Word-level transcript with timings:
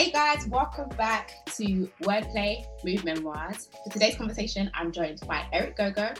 Hey 0.00 0.10
guys, 0.10 0.46
welcome 0.46 0.88
back 0.96 1.44
to 1.56 1.86
Wordplay 2.04 2.64
Move 2.82 3.04
Memoirs. 3.04 3.68
For 3.84 3.92
today's 3.92 4.16
conversation, 4.16 4.70
I'm 4.72 4.92
joined 4.92 5.20
by 5.28 5.44
Eric 5.52 5.76
Gogo, 5.76 6.14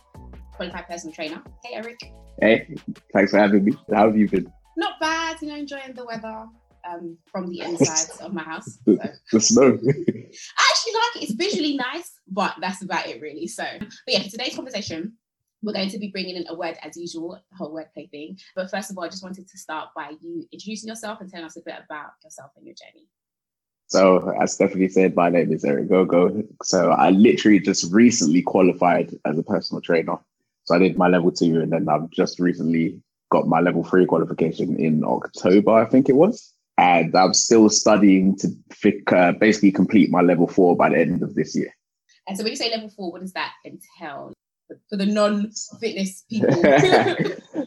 qualified 0.53 0.87
personal 0.87 1.14
trainer. 1.14 1.42
Hey 1.64 1.76
Eric. 1.76 1.98
Hey, 2.42 2.76
thanks 3.14 3.30
for 3.30 3.38
having 3.38 3.64
me. 3.64 3.72
How 3.90 4.08
have 4.08 4.19
you 4.19 4.28
been? 4.28 4.53
Not 4.76 5.01
bad, 5.01 5.38
you 5.40 5.48
know, 5.48 5.56
enjoying 5.56 5.94
the 5.94 6.04
weather 6.04 6.44
um, 6.87 7.16
from 7.32 7.48
the 7.48 7.60
inside 7.62 8.22
of 8.22 8.35
my 8.35 8.42
house. 8.42 8.78
So. 8.85 8.98
The 9.32 9.40
snow. 9.40 9.64
I 9.69 9.69
actually 9.71 9.94
like 9.97 11.17
it. 11.17 11.22
It's 11.22 11.33
visually 11.33 11.78
nice, 11.78 12.12
but 12.28 12.56
that's 12.60 12.83
about 12.83 13.06
it 13.06 13.22
really. 13.22 13.47
So, 13.47 13.65
but 13.78 13.88
yeah, 14.06 14.22
for 14.24 14.28
today's 14.28 14.56
conversation, 14.56 15.15
we're 15.62 15.72
going 15.72 15.88
to 15.88 15.99
be 15.99 16.09
bringing 16.09 16.37
in 16.37 16.45
a 16.48 16.55
word 16.55 16.77
as 16.83 16.98
usual, 16.98 17.41
the 17.51 17.56
whole 17.56 17.73
wordplay 17.74 18.10
thing. 18.10 18.37
But 18.55 18.70
first 18.70 18.91
of 18.91 18.98
all, 18.98 19.04
I 19.04 19.08
just 19.08 19.22
wanted 19.22 19.48
to 19.48 19.56
start 19.56 19.88
by 19.96 20.12
you 20.20 20.46
introducing 20.52 20.88
yourself 20.88 21.22
and 21.22 21.30
telling 21.30 21.46
us 21.46 21.56
a 21.56 21.62
bit 21.64 21.76
about 21.82 22.10
yourself 22.22 22.50
and 22.58 22.66
your 22.66 22.74
journey. 22.74 23.08
So, 23.90 24.30
as 24.40 24.52
Stephanie 24.52 24.88
said, 24.88 25.16
my 25.16 25.30
name 25.30 25.52
is 25.52 25.64
Eric 25.64 25.88
Gogo. 25.88 26.44
So, 26.62 26.92
I 26.92 27.10
literally 27.10 27.58
just 27.58 27.92
recently 27.92 28.40
qualified 28.40 29.12
as 29.24 29.36
a 29.36 29.42
personal 29.42 29.80
trainer. 29.80 30.16
So, 30.64 30.76
I 30.76 30.78
did 30.78 30.96
my 30.96 31.08
level 31.08 31.32
two, 31.32 31.60
and 31.60 31.72
then 31.72 31.88
I've 31.88 32.08
just 32.10 32.38
recently 32.38 33.02
got 33.32 33.48
my 33.48 33.58
level 33.58 33.82
three 33.82 34.06
qualification 34.06 34.78
in 34.78 35.02
October, 35.02 35.72
I 35.72 35.86
think 35.86 36.08
it 36.08 36.14
was. 36.14 36.54
And 36.78 37.14
I'm 37.16 37.34
still 37.34 37.68
studying 37.68 38.36
to 38.38 39.16
uh, 39.16 39.32
basically 39.32 39.72
complete 39.72 40.09
my 40.09 40.20
level 40.20 40.46
four 40.46 40.76
by 40.76 40.90
the 40.90 40.98
end 40.98 41.24
of 41.24 41.34
this 41.34 41.56
year. 41.56 41.74
And 42.28 42.38
so, 42.38 42.45
when 42.45 42.52
you 42.52 42.56
say 42.56 42.70
level 42.70 42.90
four, 42.90 43.10
what 43.10 43.22
does 43.22 43.32
that 43.32 43.54
entail? 43.66 44.32
For 44.88 44.97
the 44.97 45.06
non-fitness 45.06 46.24
people. 46.30 46.52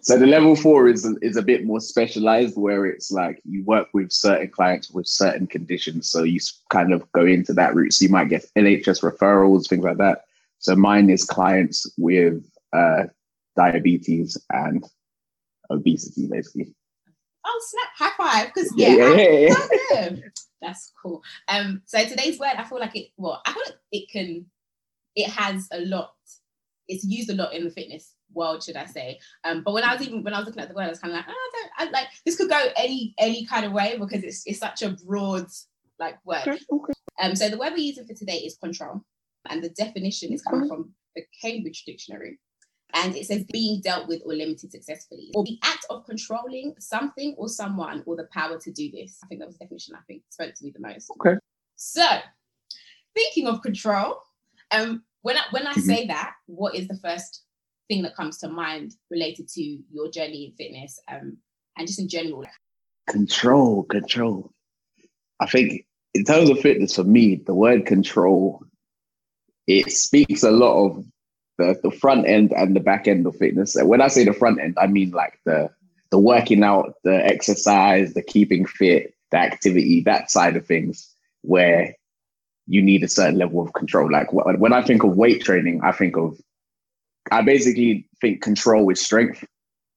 so 0.01 0.17
the 0.17 0.27
level 0.27 0.55
four 0.55 0.87
is 0.87 1.05
is 1.21 1.37
a 1.37 1.41
bit 1.41 1.65
more 1.65 1.79
specialized, 1.79 2.57
where 2.57 2.85
it's 2.85 3.11
like 3.11 3.41
you 3.45 3.63
work 3.65 3.87
with 3.93 4.11
certain 4.11 4.49
clients 4.49 4.91
with 4.91 5.07
certain 5.07 5.47
conditions, 5.47 6.09
so 6.09 6.23
you 6.23 6.39
kind 6.69 6.93
of 6.93 7.09
go 7.11 7.25
into 7.25 7.53
that 7.53 7.75
route. 7.75 7.93
So 7.93 8.03
you 8.03 8.11
might 8.11 8.29
get 8.29 8.45
NHS 8.57 9.01
referrals, 9.01 9.67
things 9.67 9.83
like 9.83 9.97
that. 9.97 10.25
So 10.59 10.75
mine 10.75 11.09
is 11.09 11.25
clients 11.25 11.91
with 11.97 12.43
uh, 12.71 13.03
diabetes 13.55 14.37
and 14.49 14.85
obesity, 15.69 16.27
basically. 16.27 16.73
Oh 17.45 17.61
snap! 17.67 17.89
High 17.97 18.17
five! 18.17 18.53
Because 18.53 18.73
yeah, 18.75 18.95
yeah, 18.95 19.13
yeah, 19.13 19.55
yeah. 19.91 20.09
that's 20.61 20.91
cool. 21.01 21.21
Um, 21.47 21.81
so 21.85 22.03
today's 22.05 22.39
word, 22.39 22.53
I 22.57 22.63
feel 22.63 22.79
like 22.79 22.95
it. 22.95 23.09
Well, 23.17 23.41
I 23.45 23.53
feel 23.53 23.63
like 23.65 23.75
it 23.91 24.09
can. 24.11 24.45
It 25.15 25.29
has 25.29 25.67
a 25.71 25.81
lot 25.81 26.13
it's 26.93 27.03
used 27.03 27.29
a 27.29 27.35
lot 27.35 27.53
in 27.53 27.63
the 27.63 27.71
fitness 27.71 28.15
world, 28.33 28.63
should 28.63 28.75
I 28.75 28.85
say? 28.85 29.19
Um, 29.43 29.63
but 29.63 29.73
when 29.73 29.83
I 29.83 29.93
was 29.93 30.05
even 30.05 30.23
when 30.23 30.33
I 30.33 30.37
was 30.39 30.45
looking 30.45 30.61
at 30.61 30.69
the 30.69 30.75
word, 30.75 30.85
I 30.85 30.89
was 30.89 30.99
kind 30.99 31.13
of 31.13 31.17
like, 31.17 31.25
oh, 31.27 31.31
I 31.31 31.85
don't, 31.85 31.87
I, 31.87 31.91
like 31.91 32.07
this 32.25 32.37
could 32.37 32.49
go 32.49 32.61
any 32.75 33.13
any 33.17 33.45
kind 33.45 33.65
of 33.65 33.71
way 33.71 33.97
because 33.99 34.23
it's 34.23 34.43
it's 34.45 34.59
such 34.59 34.81
a 34.81 34.89
broad 35.05 35.47
like 35.99 36.17
word. 36.25 36.43
Okay. 36.47 36.93
Um, 37.21 37.35
so 37.35 37.49
the 37.49 37.57
word 37.57 37.73
we're 37.73 37.79
using 37.79 38.05
for 38.05 38.13
today 38.13 38.37
is 38.37 38.57
control, 38.57 39.01
and 39.49 39.63
the 39.63 39.69
definition 39.69 40.31
is 40.31 40.41
coming 40.41 40.67
from 40.67 40.91
the 41.15 41.23
Cambridge 41.41 41.83
Dictionary. 41.85 42.39
And 42.95 43.15
it 43.15 43.25
says 43.25 43.43
being 43.51 43.81
dealt 43.81 44.07
with 44.07 44.21
or 44.23 44.35
limited 44.35 44.71
successfully, 44.71 45.31
or 45.33 45.43
the 45.43 45.57
act 45.63 45.83
of 45.89 46.05
controlling 46.05 46.75
something 46.77 47.33
or 47.39 47.49
someone, 47.49 48.03
or 48.05 48.15
the 48.15 48.27
power 48.31 48.59
to 48.59 48.71
do 48.71 48.91
this. 48.91 49.17
I 49.23 49.27
think 49.27 49.39
that 49.39 49.47
was 49.47 49.57
the 49.57 49.65
definition 49.65 49.95
I 49.95 50.03
think 50.05 50.21
spoke 50.29 50.53
to 50.53 50.63
me 50.63 50.71
the 50.71 50.79
most. 50.79 51.09
Okay. 51.19 51.39
So, 51.75 52.05
thinking 53.15 53.47
of 53.47 53.63
control, 53.63 54.19
um, 54.69 55.03
when 55.23 55.37
I, 55.37 55.41
when 55.51 55.65
I 55.65 55.71
mm-hmm. 55.71 55.81
say 55.81 56.07
that, 56.07 56.33
what 56.45 56.75
is 56.75 56.87
the 56.87 56.99
first 57.03 57.43
thing 57.89 58.03
that 58.03 58.15
comes 58.15 58.37
to 58.39 58.49
mind 58.49 58.91
related 59.09 59.47
to 59.49 59.61
your 59.91 60.11
journey 60.11 60.45
in 60.45 60.51
fitness 60.53 60.99
um, 61.11 61.37
and 61.77 61.87
just 61.87 61.99
in 61.99 62.07
general? 62.07 62.45
Control, 63.09 63.83
control. 63.83 64.53
I 65.39 65.47
think 65.47 65.85
in 66.13 66.23
terms 66.23 66.49
of 66.49 66.59
fitness, 66.59 66.95
for 66.95 67.03
me, 67.03 67.35
the 67.35 67.55
word 67.55 67.85
control, 67.85 68.63
it 69.65 69.91
speaks 69.91 70.43
a 70.43 70.51
lot 70.51 70.85
of 70.85 71.05
the, 71.57 71.79
the 71.83 71.91
front 71.91 72.27
end 72.27 72.51
and 72.51 72.75
the 72.75 72.79
back 72.79 73.07
end 73.07 73.25
of 73.25 73.35
fitness. 73.37 73.75
When 73.79 74.01
I 74.01 74.07
say 74.07 74.25
the 74.25 74.33
front 74.33 74.59
end, 74.59 74.77
I 74.79 74.87
mean 74.87 75.11
like 75.11 75.39
the 75.45 75.69
the 76.11 76.19
working 76.19 76.63
out, 76.63 76.93
the 77.03 77.25
exercise, 77.25 78.13
the 78.13 78.21
keeping 78.21 78.67
fit, 78.67 79.15
the 79.31 79.37
activity, 79.37 80.01
that 80.01 80.29
side 80.29 80.55
of 80.55 80.65
things, 80.65 81.11
where 81.41 81.95
you 82.67 82.81
need 82.81 83.03
a 83.03 83.07
certain 83.07 83.37
level 83.37 83.61
of 83.61 83.73
control. 83.73 84.09
Like 84.11 84.31
when 84.31 84.73
I 84.73 84.81
think 84.81 85.03
of 85.03 85.17
weight 85.17 85.43
training, 85.43 85.81
I 85.83 85.91
think 85.91 86.15
of, 86.17 86.39
I 87.31 87.41
basically 87.41 88.07
think 88.21 88.41
control 88.41 88.85
with 88.85 88.97
strength. 88.97 89.45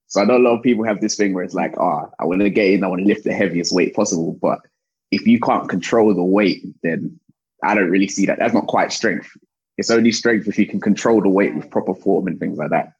So 0.08 0.20
I 0.20 0.24
know 0.24 0.36
a 0.36 0.38
lot 0.38 0.56
of 0.56 0.62
people 0.62 0.84
have 0.84 1.00
this 1.00 1.16
thing 1.16 1.34
where 1.34 1.44
it's 1.44 1.54
like, 1.54 1.78
oh, 1.78 2.10
I 2.18 2.24
want 2.24 2.40
to 2.40 2.50
get 2.50 2.70
in, 2.70 2.84
I 2.84 2.88
want 2.88 3.00
to 3.00 3.06
lift 3.06 3.24
the 3.24 3.32
heaviest 3.32 3.72
weight 3.72 3.94
possible. 3.94 4.38
But 4.40 4.60
if 5.10 5.26
you 5.26 5.40
can't 5.40 5.68
control 5.68 6.14
the 6.14 6.22
weight, 6.22 6.64
then 6.82 7.18
I 7.62 7.74
don't 7.74 7.90
really 7.90 8.08
see 8.08 8.26
that. 8.26 8.38
That's 8.38 8.54
not 8.54 8.66
quite 8.66 8.92
strength. 8.92 9.28
It's 9.78 9.90
only 9.90 10.12
strength 10.12 10.48
if 10.48 10.58
you 10.58 10.66
can 10.66 10.80
control 10.80 11.20
the 11.20 11.28
weight 11.28 11.54
with 11.54 11.70
proper 11.70 11.94
form 11.94 12.26
and 12.26 12.38
things 12.38 12.58
like 12.58 12.70
that. 12.70 12.92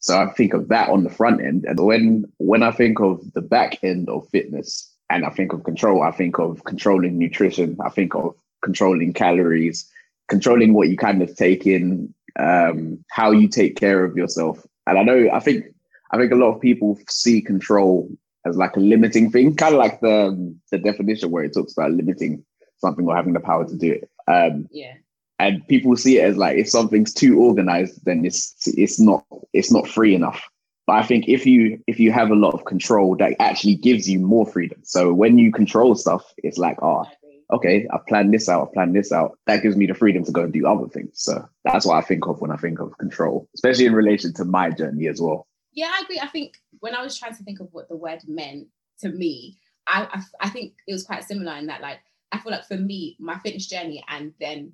So 0.00 0.18
I 0.18 0.30
think 0.32 0.54
of 0.54 0.68
that 0.68 0.88
on 0.88 1.04
the 1.04 1.10
front 1.10 1.42
end. 1.42 1.64
And 1.66 1.78
when 1.78 2.24
when 2.38 2.62
I 2.62 2.70
think 2.70 3.00
of 3.00 3.20
the 3.32 3.42
back 3.42 3.78
end 3.82 4.08
of 4.08 4.28
fitness 4.30 4.94
and 5.10 5.24
I 5.24 5.30
think 5.30 5.52
of 5.52 5.64
control, 5.64 6.02
I 6.02 6.10
think 6.10 6.38
of 6.38 6.64
controlling 6.64 7.18
nutrition. 7.18 7.76
I 7.84 7.90
think 7.90 8.14
of 8.14 8.34
controlling 8.62 9.12
calories, 9.12 9.88
controlling 10.28 10.74
what 10.74 10.88
you 10.88 10.96
kind 10.96 11.22
of 11.22 11.34
take 11.36 11.66
in, 11.66 12.12
um, 12.38 13.04
how 13.10 13.30
you 13.30 13.48
take 13.48 13.76
care 13.76 14.04
of 14.04 14.16
yourself. 14.16 14.64
And 14.86 14.98
I 14.98 15.02
know, 15.02 15.30
I 15.32 15.40
think, 15.40 15.66
I 16.12 16.16
think 16.16 16.32
a 16.32 16.36
lot 16.36 16.54
of 16.54 16.60
people 16.60 16.98
see 17.08 17.40
control 17.40 18.08
as 18.44 18.56
like 18.56 18.76
a 18.76 18.80
limiting 18.80 19.30
thing, 19.30 19.54
kind 19.56 19.74
of 19.74 19.78
like 19.78 20.00
the 20.00 20.26
um, 20.28 20.60
the 20.70 20.78
definition 20.78 21.30
where 21.30 21.44
it 21.44 21.54
talks 21.54 21.72
about 21.72 21.92
limiting 21.92 22.44
something 22.78 23.06
or 23.06 23.14
having 23.14 23.34
the 23.34 23.40
power 23.40 23.66
to 23.66 23.76
do 23.76 23.92
it. 23.92 24.10
Um, 24.26 24.68
yeah. 24.70 24.94
And 25.38 25.66
people 25.68 25.96
see 25.96 26.18
it 26.18 26.24
as 26.24 26.36
like 26.36 26.58
if 26.58 26.68
something's 26.68 27.14
too 27.14 27.40
organized, 27.40 28.04
then 28.04 28.24
it's 28.24 28.54
it's 28.66 29.00
not 29.00 29.24
it's 29.52 29.72
not 29.72 29.88
free 29.88 30.14
enough. 30.14 30.42
But 30.86 30.96
I 30.96 31.02
think 31.02 31.28
if 31.28 31.46
you 31.46 31.82
if 31.86 31.98
you 31.98 32.12
have 32.12 32.30
a 32.30 32.34
lot 32.34 32.52
of 32.52 32.66
control, 32.66 33.16
that 33.16 33.36
actually 33.40 33.76
gives 33.76 34.08
you 34.08 34.18
more 34.18 34.46
freedom. 34.46 34.80
So 34.82 35.14
when 35.14 35.38
you 35.38 35.50
control 35.50 35.94
stuff, 35.94 36.22
it's 36.38 36.58
like, 36.58 36.76
oh, 36.82 37.06
okay, 37.52 37.86
I've 37.92 38.06
planned 38.06 38.32
this 38.32 38.48
out, 38.48 38.68
I've 38.68 38.72
planned 38.72 38.94
this 38.94 39.12
out. 39.12 39.38
That 39.46 39.62
gives 39.62 39.76
me 39.76 39.86
the 39.86 39.94
freedom 39.94 40.24
to 40.24 40.32
go 40.32 40.42
and 40.42 40.52
do 40.52 40.66
other 40.66 40.88
things. 40.88 41.10
So 41.14 41.44
that's 41.64 41.86
what 41.86 41.96
I 41.96 42.02
think 42.02 42.26
of 42.26 42.40
when 42.40 42.50
I 42.50 42.56
think 42.56 42.80
of 42.80 42.96
control, 42.98 43.48
especially 43.54 43.86
in 43.86 43.94
relation 43.94 44.32
to 44.34 44.44
my 44.44 44.70
journey 44.70 45.08
as 45.08 45.20
well. 45.20 45.46
Yeah, 45.72 45.90
I 45.92 46.02
agree. 46.02 46.20
I 46.20 46.26
think 46.26 46.54
when 46.80 46.94
I 46.94 47.02
was 47.02 47.18
trying 47.18 47.34
to 47.34 47.42
think 47.44 47.60
of 47.60 47.68
what 47.72 47.88
the 47.88 47.96
word 47.96 48.20
meant 48.26 48.68
to 49.00 49.08
me, 49.08 49.58
I, 49.86 50.08
I, 50.12 50.46
I 50.46 50.48
think 50.50 50.74
it 50.86 50.92
was 50.92 51.04
quite 51.04 51.24
similar 51.24 51.56
in 51.56 51.66
that, 51.66 51.80
like, 51.80 51.98
I 52.32 52.38
feel 52.38 52.52
like 52.52 52.66
for 52.66 52.76
me, 52.76 53.16
my 53.18 53.38
fitness 53.38 53.66
journey 53.66 54.04
and 54.08 54.32
then 54.40 54.72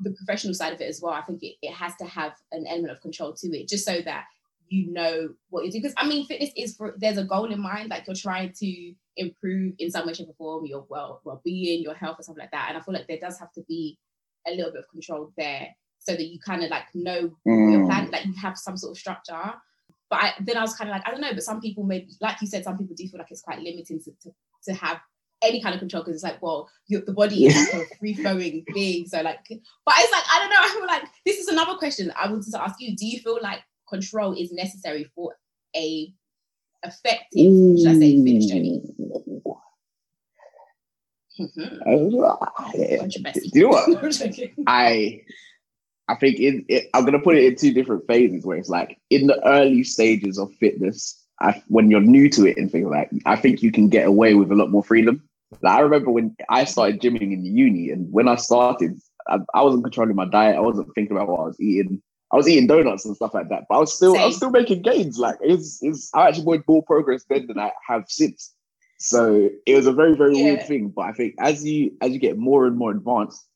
the 0.00 0.10
professional 0.12 0.54
side 0.54 0.72
of 0.72 0.80
it 0.80 0.88
as 0.88 1.00
well, 1.00 1.12
I 1.12 1.22
think 1.22 1.42
it, 1.42 1.56
it 1.62 1.72
has 1.72 1.94
to 1.96 2.04
have 2.04 2.32
an 2.50 2.66
element 2.66 2.92
of 2.92 3.00
control 3.00 3.34
to 3.34 3.46
it, 3.48 3.68
just 3.68 3.84
so 3.84 4.00
that 4.00 4.24
you 4.68 4.90
know 4.90 5.30
what 5.50 5.64
you 5.64 5.70
do. 5.70 5.78
Because 5.78 5.94
I 5.96 6.06
mean, 6.06 6.26
fitness 6.26 6.50
is 6.56 6.76
for 6.76 6.94
there's 6.98 7.18
a 7.18 7.24
goal 7.24 7.52
in 7.52 7.60
mind, 7.60 7.90
like 7.90 8.06
you're 8.06 8.16
trying 8.16 8.52
to 8.54 8.94
improve 9.16 9.74
in 9.78 9.90
some 9.90 10.06
way, 10.06 10.14
shape, 10.14 10.28
or 10.28 10.34
form 10.34 10.66
your 10.66 10.86
well 10.88 11.20
well-being, 11.24 11.82
your 11.82 11.94
health, 11.94 12.16
or 12.18 12.22
something 12.22 12.42
like 12.42 12.52
that. 12.52 12.66
And 12.68 12.78
I 12.78 12.80
feel 12.80 12.94
like 12.94 13.06
there 13.06 13.18
does 13.18 13.38
have 13.38 13.52
to 13.52 13.62
be 13.68 13.98
a 14.46 14.52
little 14.52 14.72
bit 14.72 14.80
of 14.80 14.88
control 14.88 15.32
there, 15.36 15.68
so 15.98 16.12
that 16.12 16.26
you 16.26 16.38
kind 16.38 16.62
of 16.62 16.70
like 16.70 16.86
know 16.94 17.30
mm. 17.46 17.72
your 17.72 17.86
plan, 17.86 18.10
like 18.10 18.26
you 18.26 18.34
have 18.34 18.58
some 18.58 18.76
sort 18.76 18.92
of 18.92 18.98
structure. 18.98 19.54
But 20.10 20.22
I, 20.22 20.32
then 20.40 20.58
I 20.58 20.62
was 20.62 20.74
kind 20.74 20.90
of 20.90 20.94
like, 20.94 21.08
I 21.08 21.10
don't 21.10 21.22
know. 21.22 21.32
But 21.32 21.42
some 21.42 21.60
people, 21.60 21.84
maybe 21.84 22.10
like 22.20 22.40
you 22.42 22.46
said, 22.46 22.64
some 22.64 22.76
people 22.76 22.94
do 22.94 23.08
feel 23.08 23.18
like 23.18 23.30
it's 23.30 23.40
quite 23.40 23.60
limiting 23.60 23.98
to, 24.00 24.10
to, 24.22 24.34
to 24.64 24.74
have 24.74 25.00
any 25.42 25.60
kind 25.60 25.74
of 25.74 25.80
control 25.80 26.02
because 26.02 26.16
it's 26.16 26.24
like, 26.24 26.40
well, 26.42 26.68
the 26.88 27.12
body 27.12 27.46
is 27.46 27.72
like 27.72 27.90
a 27.90 27.96
free 27.96 28.14
flowing 28.14 28.64
thing. 28.74 29.06
So 29.06 29.20
like, 29.22 29.40
but 29.48 29.94
it's 29.98 30.12
like 30.12 30.24
I 30.30 30.38
don't 30.38 30.50
know. 30.50 30.56
I 30.60 30.68
feel 30.68 30.86
like 30.86 31.02
this 31.26 31.38
is 31.38 31.48
another 31.48 31.74
question 31.74 32.12
I 32.16 32.28
wanted 32.28 32.50
to 32.52 32.62
ask 32.62 32.80
you. 32.80 32.96
Do 32.96 33.06
you 33.06 33.20
feel 33.20 33.38
like 33.42 33.60
control 33.88 34.32
is 34.32 34.52
necessary 34.52 35.04
for 35.14 35.34
a 35.74 36.12
effective, 36.84 37.46
Ooh. 37.46 37.78
should 37.78 37.88
I 37.88 37.98
say, 37.98 38.24
finish 38.24 38.46
journey? 38.46 38.82
Mm-hmm. 41.40 42.10
Do 43.52 43.58
you 43.58 43.70
know 43.70 43.70
what? 43.70 44.50
I 44.66 45.22
I 46.08 46.14
think 46.16 46.38
it, 46.40 46.64
it, 46.68 46.90
I'm 46.94 47.04
gonna 47.04 47.18
put 47.18 47.36
it 47.36 47.44
in 47.44 47.56
two 47.56 47.72
different 47.72 48.06
phases 48.06 48.44
where 48.44 48.58
it's 48.58 48.68
like 48.68 48.98
in 49.10 49.26
the 49.28 49.40
early 49.46 49.84
stages 49.84 50.38
of 50.38 50.52
fitness, 50.54 51.18
I, 51.40 51.62
when 51.68 51.90
you're 51.90 52.00
new 52.00 52.28
to 52.30 52.46
it 52.46 52.56
and 52.56 52.70
things 52.70 52.88
like 52.88 53.10
I 53.24 53.36
think 53.36 53.62
you 53.62 53.72
can 53.72 53.88
get 53.88 54.06
away 54.06 54.34
with 54.34 54.52
a 54.52 54.54
lot 54.54 54.70
more 54.70 54.84
freedom. 54.84 55.22
Like 55.62 55.78
I 55.78 55.80
remember 55.80 56.10
when 56.10 56.36
I 56.48 56.64
started 56.64 57.00
gymming 57.00 57.32
in 57.32 57.44
uni, 57.44 57.90
and 57.90 58.12
when 58.12 58.28
I 58.28 58.36
started, 58.36 59.00
I, 59.28 59.38
I 59.54 59.62
wasn't 59.62 59.84
controlling 59.84 60.16
my 60.16 60.26
diet. 60.26 60.56
I 60.56 60.60
wasn't 60.60 60.88
thinking 60.94 61.16
about 61.16 61.28
what 61.28 61.40
I 61.40 61.44
was 61.44 61.60
eating. 61.60 62.02
I 62.32 62.36
was 62.36 62.48
eating 62.48 62.66
donuts 62.66 63.04
and 63.04 63.14
stuff 63.14 63.34
like 63.34 63.50
that, 63.50 63.64
but 63.68 63.76
I 63.76 63.78
was 63.78 63.94
still 63.94 64.14
Same. 64.14 64.22
I 64.22 64.26
was 64.26 64.36
still 64.36 64.50
making 64.50 64.82
gains. 64.82 65.18
Like 65.18 65.36
it's 65.42 65.82
it's 65.82 66.10
I 66.14 66.28
actually 66.28 66.50
made 66.50 66.66
more 66.66 66.82
progress 66.82 67.24
then 67.28 67.46
than 67.46 67.58
I 67.58 67.72
have 67.86 68.04
since. 68.08 68.54
So 68.98 69.50
it 69.66 69.74
was 69.74 69.86
a 69.86 69.92
very 69.92 70.16
very 70.16 70.36
yeah. 70.36 70.44
weird 70.44 70.66
thing. 70.66 70.88
But 70.88 71.02
I 71.02 71.12
think 71.12 71.34
as 71.38 71.64
you 71.64 71.92
as 72.00 72.12
you 72.12 72.18
get 72.18 72.38
more 72.38 72.66
and 72.66 72.76
more 72.76 72.90
advanced 72.90 73.46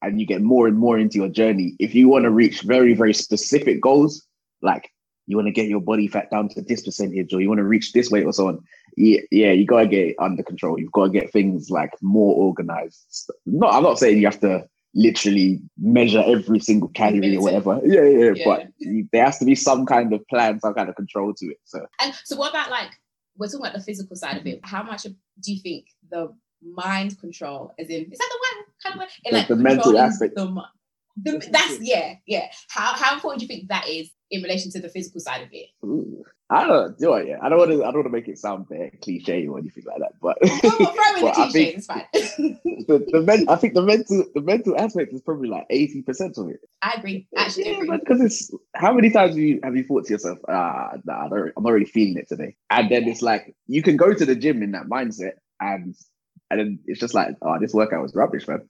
and 0.00 0.18
you 0.18 0.26
get 0.26 0.42
more 0.42 0.66
and 0.66 0.78
more 0.78 0.98
into 0.98 1.18
your 1.18 1.28
journey, 1.28 1.76
if 1.78 1.94
you 1.94 2.08
want 2.08 2.24
to 2.24 2.30
reach 2.30 2.62
very 2.62 2.94
very 2.94 3.12
specific 3.12 3.82
goals, 3.82 4.26
like 4.62 4.90
you 5.26 5.36
want 5.36 5.48
to 5.48 5.52
get 5.52 5.68
your 5.68 5.80
body 5.80 6.08
fat 6.08 6.30
down 6.30 6.48
to 6.50 6.62
this 6.62 6.82
percentage 6.82 7.34
or 7.34 7.40
you 7.40 7.48
want 7.48 7.58
to 7.58 7.64
reach 7.64 7.92
this 7.92 8.10
weight 8.10 8.24
or 8.24 8.32
so 8.32 8.48
on. 8.48 8.64
Yeah, 8.96 9.20
yeah, 9.30 9.52
you 9.52 9.66
gotta 9.66 9.88
get 9.88 10.08
it 10.08 10.16
under 10.18 10.42
control. 10.42 10.80
You've 10.80 10.92
got 10.92 11.06
to 11.06 11.10
get 11.10 11.32
things 11.32 11.68
like 11.68 11.90
more 12.00 12.34
organized. 12.34 13.30
Not 13.44 13.74
I'm 13.74 13.82
not 13.82 13.98
saying 13.98 14.16
you 14.18 14.26
have 14.26 14.40
to 14.40 14.66
literally 14.96 15.60
measure 15.78 16.24
every 16.26 16.58
single 16.58 16.88
calorie 16.88 17.36
or 17.36 17.42
whatever. 17.42 17.80
Yeah, 17.84 18.04
yeah, 18.04 18.32
yeah. 18.34 18.44
but 18.44 18.66
there 19.12 19.24
has 19.24 19.38
to 19.38 19.44
be 19.44 19.54
some 19.54 19.86
kind 19.86 20.12
of 20.12 20.26
plan, 20.26 20.58
some 20.58 20.74
kind 20.74 20.88
of 20.88 20.96
control 20.96 21.34
to 21.34 21.46
it. 21.46 21.58
So 21.64 21.86
and 22.00 22.14
so 22.24 22.36
what 22.36 22.50
about 22.50 22.70
like 22.70 22.90
we're 23.36 23.46
talking 23.46 23.60
about 23.60 23.74
the 23.74 23.82
physical 23.82 24.16
side 24.16 24.38
of 24.38 24.46
it. 24.46 24.60
How 24.62 24.82
much 24.82 25.02
do 25.02 25.52
you 25.52 25.60
think 25.60 25.86
the 26.10 26.34
mind 26.62 27.20
control, 27.20 27.74
as 27.78 27.88
in, 27.88 28.10
is 28.10 28.18
that 28.18 28.30
the 28.30 28.38
one 28.56 28.64
kind 28.82 28.94
of 28.94 29.00
way? 29.00 29.08
In, 29.24 29.34
like, 29.34 29.48
the 29.48 29.56
mental 29.56 29.98
aspect. 29.98 30.34
The, 30.34 30.64
the, 31.22 31.48
that's 31.50 31.80
yeah, 31.80 32.14
yeah. 32.26 32.46
How 32.68 32.94
how 32.94 33.14
important 33.14 33.40
do 33.40 33.44
you 33.44 33.48
think 33.48 33.68
that 33.68 33.88
is 33.88 34.10
in 34.30 34.42
relation 34.42 34.70
to 34.72 34.80
the 34.80 34.88
physical 34.88 35.20
side 35.20 35.42
of 35.42 35.48
it? 35.52 35.68
Ooh, 35.84 36.24
I 36.48 36.64
don't 36.64 37.00
know. 37.00 37.16
Yeah, 37.16 37.38
I 37.42 37.48
don't 37.48 37.58
want 37.58 37.72
to. 37.72 37.82
I 37.82 37.86
don't 37.86 37.96
want 37.96 38.06
to 38.06 38.10
make 38.10 38.28
it 38.28 38.38
sound 38.38 38.68
very 38.68 38.90
cliche 39.02 39.48
or 39.48 39.58
anything 39.58 39.82
like 39.84 39.98
that. 39.98 40.12
But, 40.20 40.38
but 41.20 41.38
I 41.38 41.50
think 41.50 41.76
it's 41.76 41.86
fine. 41.86 42.06
the, 42.12 43.04
the 43.10 43.20
men, 43.22 43.46
I 43.48 43.56
think 43.56 43.74
the 43.74 43.82
mental 43.82 44.24
the 44.32 44.40
mental 44.40 44.78
aspect 44.78 45.12
is 45.12 45.22
probably 45.22 45.48
like 45.48 45.66
eighty 45.70 46.02
percent 46.02 46.38
of 46.38 46.48
it. 46.48 46.60
I 46.82 46.94
agree. 46.98 47.26
Actually, 47.36 47.72
yeah, 47.72 47.96
because 47.96 48.20
it's 48.20 48.52
how 48.76 48.92
many 48.92 49.10
times 49.10 49.30
have 49.30 49.38
you 49.38 49.58
have 49.64 49.76
you 49.76 49.82
thought 49.82 50.06
to 50.06 50.12
yourself, 50.12 50.38
ah, 50.48 50.92
nah, 51.04 51.26
I 51.26 51.28
don't, 51.28 51.52
I'm 51.56 51.64
not 51.64 51.72
really 51.72 51.84
feeling 51.84 52.16
it 52.16 52.28
today, 52.28 52.54
and 52.70 52.88
then 52.90 53.08
it's 53.08 53.22
like 53.22 53.56
you 53.66 53.82
can 53.82 53.96
go 53.96 54.14
to 54.14 54.24
the 54.24 54.36
gym 54.36 54.62
in 54.62 54.70
that 54.70 54.86
mindset, 54.86 55.32
and 55.60 55.96
and 56.50 56.60
then 56.60 56.78
it's 56.86 57.00
just 57.00 57.14
like, 57.14 57.34
oh, 57.42 57.58
this 57.58 57.74
workout 57.74 58.02
was 58.02 58.14
rubbish, 58.14 58.46
man. 58.46 58.68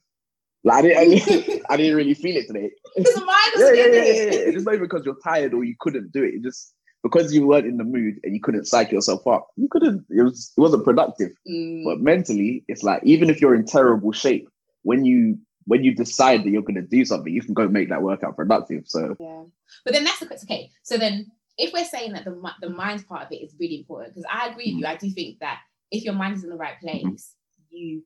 Like, 0.63 0.79
I, 0.79 0.81
didn't, 0.81 0.97
I, 0.97 1.05
didn't, 1.05 1.65
I 1.69 1.75
really 1.75 2.15
feel 2.15 2.35
it 2.35 2.47
today. 2.47 2.71
Yeah, 2.97 3.71
yeah, 3.73 3.85
yeah, 3.85 4.01
yeah. 4.01 4.49
It's 4.49 4.65
not 4.65 4.73
even 4.73 4.85
because 4.85 5.05
you're 5.05 5.19
tired 5.23 5.53
or 5.53 5.63
you 5.63 5.75
couldn't 5.79 6.11
do 6.11 6.23
it. 6.23 6.35
It 6.35 6.43
just 6.43 6.73
because 7.09 7.33
you 7.33 7.47
weren't 7.47 7.65
in 7.65 7.77
the 7.77 7.83
mood 7.83 8.19
and 8.23 8.33
you 8.33 8.41
couldn't 8.41 8.65
psych 8.65 8.91
yourself 8.91 9.25
up. 9.27 9.47
You 9.55 9.67
couldn't. 9.69 10.05
It 10.09 10.23
was. 10.23 10.51
It 10.57 10.61
wasn't 10.61 10.83
productive. 10.83 11.31
Mm. 11.49 11.85
But 11.85 11.99
mentally, 11.99 12.63
it's 12.67 12.83
like 12.83 13.01
even 13.03 13.29
if 13.29 13.41
you're 13.41 13.55
in 13.55 13.65
terrible 13.65 14.11
shape, 14.11 14.49
when 14.83 15.05
you 15.05 15.37
when 15.65 15.83
you 15.83 15.93
decide 15.93 16.43
that 16.43 16.49
you're 16.49 16.61
going 16.61 16.75
to 16.75 16.81
do 16.81 17.05
something, 17.05 17.33
you 17.33 17.41
can 17.41 17.53
go 17.53 17.67
make 17.67 17.89
that 17.89 18.01
workout 18.01 18.35
productive. 18.35 18.83
So 18.87 19.15
yeah. 19.19 19.43
But 19.83 19.93
then 19.93 20.03
that's 20.03 20.19
the 20.19 20.33
okay. 20.43 20.69
So 20.83 20.97
then, 20.97 21.27
if 21.57 21.73
we're 21.73 21.85
saying 21.85 22.13
that 22.13 22.25
the 22.25 22.41
the 22.61 22.69
mind 22.69 23.07
part 23.07 23.25
of 23.25 23.31
it 23.31 23.43
is 23.43 23.55
really 23.59 23.79
important, 23.79 24.13
because 24.13 24.27
I 24.31 24.49
agree 24.49 24.73
with 24.73 24.81
you, 24.81 24.85
I 24.85 24.95
do 24.95 25.09
think 25.09 25.39
that 25.39 25.59
if 25.91 26.03
your 26.03 26.13
mind 26.13 26.35
is 26.35 26.43
in 26.43 26.49
the 26.49 26.55
right 26.55 26.75
mm-hmm. 26.75 27.07
place, 27.09 27.33
mm-hmm. 27.33 27.75
you 27.75 28.03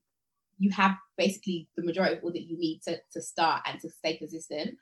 you 0.57 0.69
have 0.71 0.95
basically 1.17 1.67
the 1.75 1.83
majority 1.83 2.17
of 2.17 2.23
all 2.23 2.31
that 2.31 2.43
you 2.43 2.57
need 2.57 2.81
to, 2.83 2.99
to 3.13 3.21
start 3.21 3.63
and 3.65 3.79
to 3.79 3.89
stay 3.89 4.15
consistent. 4.17 4.77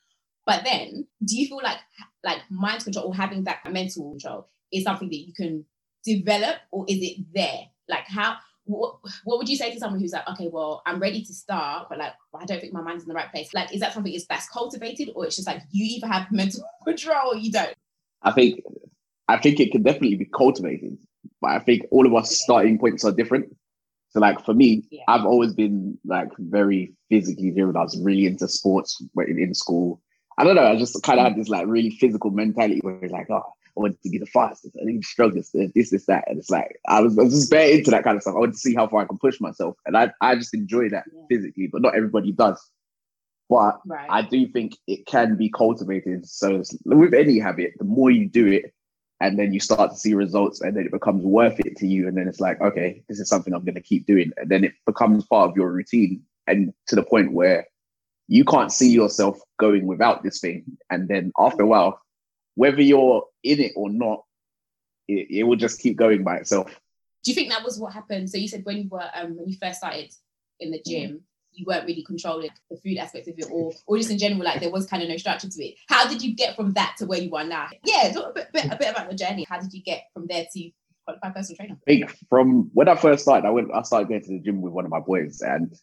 But 0.50 0.64
then, 0.64 1.06
do 1.24 1.38
you 1.38 1.48
feel 1.48 1.62
like 1.64 1.78
like 2.24 2.40
mind 2.50 2.84
control 2.84 3.06
or 3.06 3.14
having 3.14 3.44
that 3.44 3.60
mental 3.72 4.10
control 4.10 4.48
is 4.74 4.84
something 4.84 5.08
that 5.08 5.16
you 5.16 5.32
can 5.32 5.64
develop, 6.04 6.56
or 6.72 6.86
is 6.88 6.98
it 7.04 7.24
there? 7.36 7.60
Like, 7.88 8.08
how? 8.08 8.38
What, 8.64 8.96
what 9.26 9.38
would 9.38 9.48
you 9.48 9.56
say 9.56 9.72
to 9.72 9.80
someone 9.80 10.00
who's 10.00 10.12
like, 10.12 10.28
okay, 10.28 10.50
well, 10.52 10.82
I'm 10.88 11.00
ready 11.00 11.24
to 11.24 11.34
start, 11.36 11.88
but 11.88 12.00
like, 12.00 12.14
I 12.40 12.46
don't 12.46 12.60
think 12.60 12.74
my 12.74 12.82
mind's 12.82 13.04
in 13.04 13.10
the 13.10 13.14
right 13.14 13.32
place. 13.32 13.54
Like, 13.54 13.72
is 13.74 13.80
that 13.82 13.94
something 13.94 14.16
that's 14.28 14.50
cultivated, 14.50 15.12
or 15.16 15.28
it's 15.28 15.36
just 15.36 15.48
like 15.48 15.62
you 15.70 15.86
either 15.86 16.08
have 16.08 16.26
mental 16.32 16.64
control 16.84 17.34
or 17.34 17.36
you 17.36 17.52
don't? 17.52 17.76
I 18.24 18.32
think, 18.32 18.60
I 19.28 19.38
think 19.38 19.60
it 19.60 19.72
can 19.72 19.84
definitely 19.84 20.16
be 20.16 20.30
cultivated, 20.36 20.98
but 21.42 21.52
I 21.52 21.60
think 21.60 21.84
all 21.92 22.08
of 22.08 22.16
us 22.16 22.30
okay. 22.30 22.36
starting 22.36 22.80
points 22.80 23.06
are 23.06 23.12
different. 23.12 23.56
So 24.10 24.20
like 24.20 24.44
for 24.44 24.56
me, 24.56 24.88
yeah. 24.90 25.04
I've 25.08 25.26
always 25.26 25.54
been 25.54 26.00
like 26.06 26.30
very 26.40 26.96
physically 27.08 27.52
driven. 27.52 27.78
I 27.78 27.82
was 27.82 28.02
really 28.02 28.26
into 28.26 28.48
sports 28.48 29.00
in, 29.16 29.38
in 29.38 29.54
school. 29.54 30.02
I 30.40 30.46
don't 30.46 30.56
know. 30.56 30.66
I 30.66 30.78
just 30.78 31.02
kind 31.04 31.20
of 31.20 31.26
hmm. 31.26 31.34
had 31.34 31.40
this 31.40 31.50
like 31.50 31.68
really 31.68 31.90
physical 31.90 32.32
mentality 32.32 32.80
where 32.82 32.96
it's 33.04 33.12
like, 33.12 33.30
oh, 33.30 33.44
I 33.78 33.82
wanted 33.82 34.02
to 34.04 34.10
be 34.10 34.18
the 34.18 34.26
fastest, 34.26 34.76
I 34.78 34.86
to 34.86 34.86
be 34.86 35.02
strongest, 35.02 35.54
uh, 35.54 35.68
this, 35.76 35.90
this, 35.92 36.06
that. 36.06 36.24
And 36.28 36.40
it's 36.40 36.50
like 36.50 36.80
I 36.88 37.02
was, 37.02 37.20
I 37.20 37.24
was 37.24 37.34
just 37.34 37.52
very 37.52 37.74
into 37.78 37.92
that 37.92 38.04
kind 38.04 38.16
of 38.16 38.22
stuff. 38.22 38.36
I 38.36 38.40
wanted 38.40 38.54
to 38.54 38.60
see 38.60 38.74
how 38.74 38.88
far 38.88 39.02
I 39.02 39.06
can 39.06 39.18
push 39.18 39.40
myself. 39.42 39.76
And 39.86 39.98
I, 39.98 40.12
I 40.22 40.36
just 40.36 40.54
enjoy 40.54 40.90
that 40.90 41.04
yeah. 41.14 41.22
physically, 41.30 41.68
but 41.68 41.82
not 41.82 41.96
everybody 41.96 42.32
does. 42.32 42.60
But 43.50 43.80
right. 43.86 44.08
I 44.10 44.22
do 44.22 44.48
think 44.48 44.78
it 44.88 45.06
can 45.08 45.36
be 45.36 45.50
cultivated. 45.50 46.26
So 46.28 46.64
with 46.86 47.14
any 47.14 47.40
habit, 47.40 47.74
the 47.78 47.84
more 47.84 48.12
you 48.12 48.30
do 48.30 48.48
it, 48.48 48.74
and 49.22 49.38
then 49.38 49.54
you 49.54 49.60
start 49.60 49.92
to 49.92 49.98
see 49.98 50.14
results 50.14 50.62
and 50.62 50.78
then 50.78 50.86
it 50.86 50.92
becomes 50.92 51.26
worth 51.26 51.60
it 51.60 51.76
to 51.78 51.88
you 51.88 52.08
and 52.08 52.16
then 52.16 52.28
it's 52.28 52.40
like 52.40 52.62
okay 52.62 53.04
this 53.10 53.20
is 53.20 53.28
something 53.28 53.54
i'm 53.54 53.66
going 53.66 53.76
to 53.76 53.82
keep 53.82 54.06
doing 54.06 54.32
and 54.38 54.50
then 54.50 54.64
it 54.64 54.72
becomes 54.86 55.26
part 55.26 55.50
of 55.50 55.58
your 55.58 55.72
routine 55.72 56.22
and 56.48 56.74
to 56.88 56.96
the 56.96 57.04
point 57.04 57.34
where 57.34 57.68
you 58.28 58.46
can't 58.46 58.72
see 58.72 58.90
yourself 58.90 59.40
going 59.60 59.86
without 59.86 60.24
this 60.24 60.40
thing. 60.40 60.64
And 60.90 61.08
then 61.08 61.32
after 61.38 61.64
a 61.64 61.68
while 61.68 62.02
whether 62.56 62.82
you're 62.82 63.24
in 63.44 63.60
it 63.62 63.72
or 63.78 63.90
not 63.90 64.24
it, 65.08 65.28
it 65.30 65.44
will 65.44 65.56
just 65.56 65.80
keep 65.80 65.96
going 65.96 66.24
by 66.24 66.38
itself. 66.38 66.68
Do 67.24 67.32
you 67.32 67.36
think 67.36 67.50
that 67.52 67.64
was 67.64 67.80
what 67.80 67.94
happened? 67.94 68.30
So 68.30 68.38
you 68.38 68.50
said 68.50 68.66
when 68.66 68.78
you 68.78 68.90
were 68.90 69.10
um, 69.14 69.38
when 69.38 69.48
you 69.48 69.56
first 69.62 69.78
started 69.78 70.12
in 70.60 70.72
the 70.72 70.82
gym 70.86 71.22
you 71.54 71.66
weren't 71.66 71.88
really 71.88 72.04
controlling 72.04 72.50
the 72.70 72.78
food 72.78 72.98
aspect 72.98 73.28
of 73.28 73.34
it 73.38 73.48
or 73.50 73.72
or 73.88 73.98
just 73.98 74.12
in 74.12 74.18
general 74.18 74.44
like 74.44 74.60
there 74.60 74.70
was 74.70 74.86
kind 74.86 75.02
of 75.02 75.10
no 75.10 75.18
structure 75.18 75.50
to 75.50 75.64
it. 75.64 75.76
How 75.88 76.08
did 76.08 76.22
you 76.22 76.36
get 76.36 76.56
from 76.56 76.74
that 76.74 76.96
to 76.98 77.06
where 77.06 77.20
you 77.20 77.34
are 77.36 77.46
now? 77.46 77.70
Yeah 77.86 78.12
talk 78.12 78.32
a 78.32 78.34
bit, 78.34 78.48
bit, 78.54 78.66
a 78.66 78.76
bit 78.76 78.92
about 78.92 79.06
your 79.06 79.18
journey. 79.18 79.46
How 79.50 79.60
did 79.60 79.74
you 79.74 79.82
get 79.82 80.04
from 80.14 80.28
there 80.28 80.46
to 80.54 80.72
qualified 81.06 81.34
personal 81.34 81.58
trainer? 81.58 81.76
I 81.76 81.86
think 81.86 82.18
from 82.30 82.70
when 82.74 82.90
I 82.90 82.96
first 82.96 83.24
started 83.24 83.48
I 83.48 83.52
went 83.52 83.74
I 83.74 83.82
started 83.84 84.10
going 84.10 84.22
to 84.24 84.34
the 84.34 84.40
gym 84.40 84.62
with 84.62 84.74
one 84.74 84.86
of 84.86 84.92
my 84.92 85.00
boys 85.00 85.42
and 85.42 85.74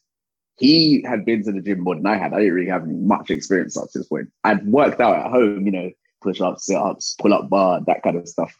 he 0.58 1.02
had 1.06 1.24
been 1.24 1.42
to 1.44 1.52
the 1.52 1.60
gym 1.60 1.80
more 1.80 1.94
than 1.94 2.06
I 2.06 2.16
had 2.16 2.32
I 2.32 2.38
didn't 2.38 2.54
really 2.54 2.70
have 2.70 2.84
any 2.84 2.94
much 2.94 3.30
experience 3.30 3.76
up 3.76 3.90
to 3.90 3.98
this 3.98 4.08
point 4.08 4.28
I'd 4.44 4.66
worked 4.66 5.00
out 5.00 5.16
at 5.16 5.30
home 5.30 5.66
you 5.66 5.72
know 5.72 5.90
push 6.22 6.40
ups 6.40 6.66
sit 6.66 6.76
ups 6.76 7.16
pull 7.20 7.34
up 7.34 7.48
bar 7.48 7.80
that 7.86 8.02
kind 8.02 8.16
of 8.16 8.28
stuff 8.28 8.58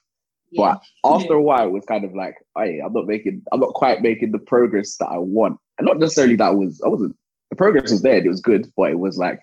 yeah. 0.52 0.76
But 1.02 1.16
after 1.16 1.34
a 1.34 1.42
while, 1.42 1.66
it 1.66 1.72
was 1.72 1.84
kind 1.86 2.04
of 2.04 2.14
like, 2.14 2.36
hey, 2.56 2.78
I'm 2.78 2.92
not 2.92 3.08
making, 3.08 3.42
I'm 3.50 3.58
not 3.58 3.74
quite 3.74 4.00
making 4.00 4.30
the 4.30 4.38
progress 4.38 4.96
that 4.98 5.08
I 5.08 5.18
want 5.18 5.58
and 5.78 5.86
not 5.86 5.98
necessarily 5.98 6.36
that 6.36 6.56
was 6.56 6.80
I 6.84 6.88
wasn't 6.88 7.16
the 7.50 7.56
progress 7.56 7.90
was 7.90 8.02
there, 8.02 8.16
it 8.16 8.28
was 8.28 8.40
good, 8.40 8.72
but 8.76 8.90
it 8.90 8.98
was 8.98 9.18
like, 9.18 9.40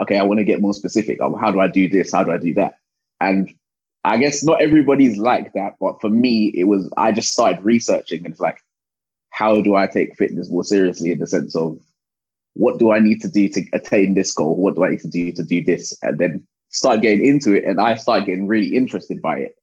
okay, 0.00 0.18
I 0.18 0.22
want 0.22 0.38
to 0.38 0.44
get 0.44 0.60
more 0.60 0.74
specific. 0.74 1.20
Um, 1.20 1.34
how 1.34 1.50
do 1.50 1.60
I 1.60 1.68
do 1.68 1.88
this? 1.88 2.12
How 2.12 2.24
do 2.24 2.32
I 2.32 2.38
do 2.38 2.54
that? 2.54 2.74
And 3.20 3.52
I 4.04 4.16
guess 4.16 4.42
not 4.42 4.62
everybody's 4.62 5.18
like 5.18 5.52
that, 5.52 5.74
but 5.80 6.00
for 6.00 6.08
me, 6.08 6.46
it 6.54 6.64
was 6.64 6.90
I 6.96 7.12
just 7.12 7.32
started 7.32 7.62
researching 7.62 8.24
and 8.24 8.32
it's 8.32 8.40
like, 8.40 8.58
how 9.30 9.60
do 9.60 9.74
I 9.74 9.86
take 9.86 10.16
fitness 10.16 10.50
more 10.50 10.64
seriously 10.64 11.12
in 11.12 11.18
the 11.18 11.26
sense 11.26 11.54
of 11.54 11.78
what 12.54 12.78
do 12.78 12.92
I 12.92 12.98
need 12.98 13.20
to 13.22 13.28
do 13.28 13.48
to 13.48 13.64
attain 13.72 14.14
this 14.14 14.32
goal? 14.34 14.56
What 14.56 14.74
do 14.74 14.84
I 14.84 14.90
need 14.90 15.00
to 15.00 15.08
do 15.08 15.32
to 15.32 15.42
do 15.42 15.64
this? 15.64 15.96
And 16.02 16.18
then 16.18 16.46
start 16.68 17.02
getting 17.02 17.24
into 17.24 17.54
it 17.54 17.64
and 17.64 17.80
I 17.80 17.94
started 17.96 18.26
getting 18.26 18.46
really 18.46 18.76
interested 18.76 19.20
by 19.22 19.38
it. 19.38 19.56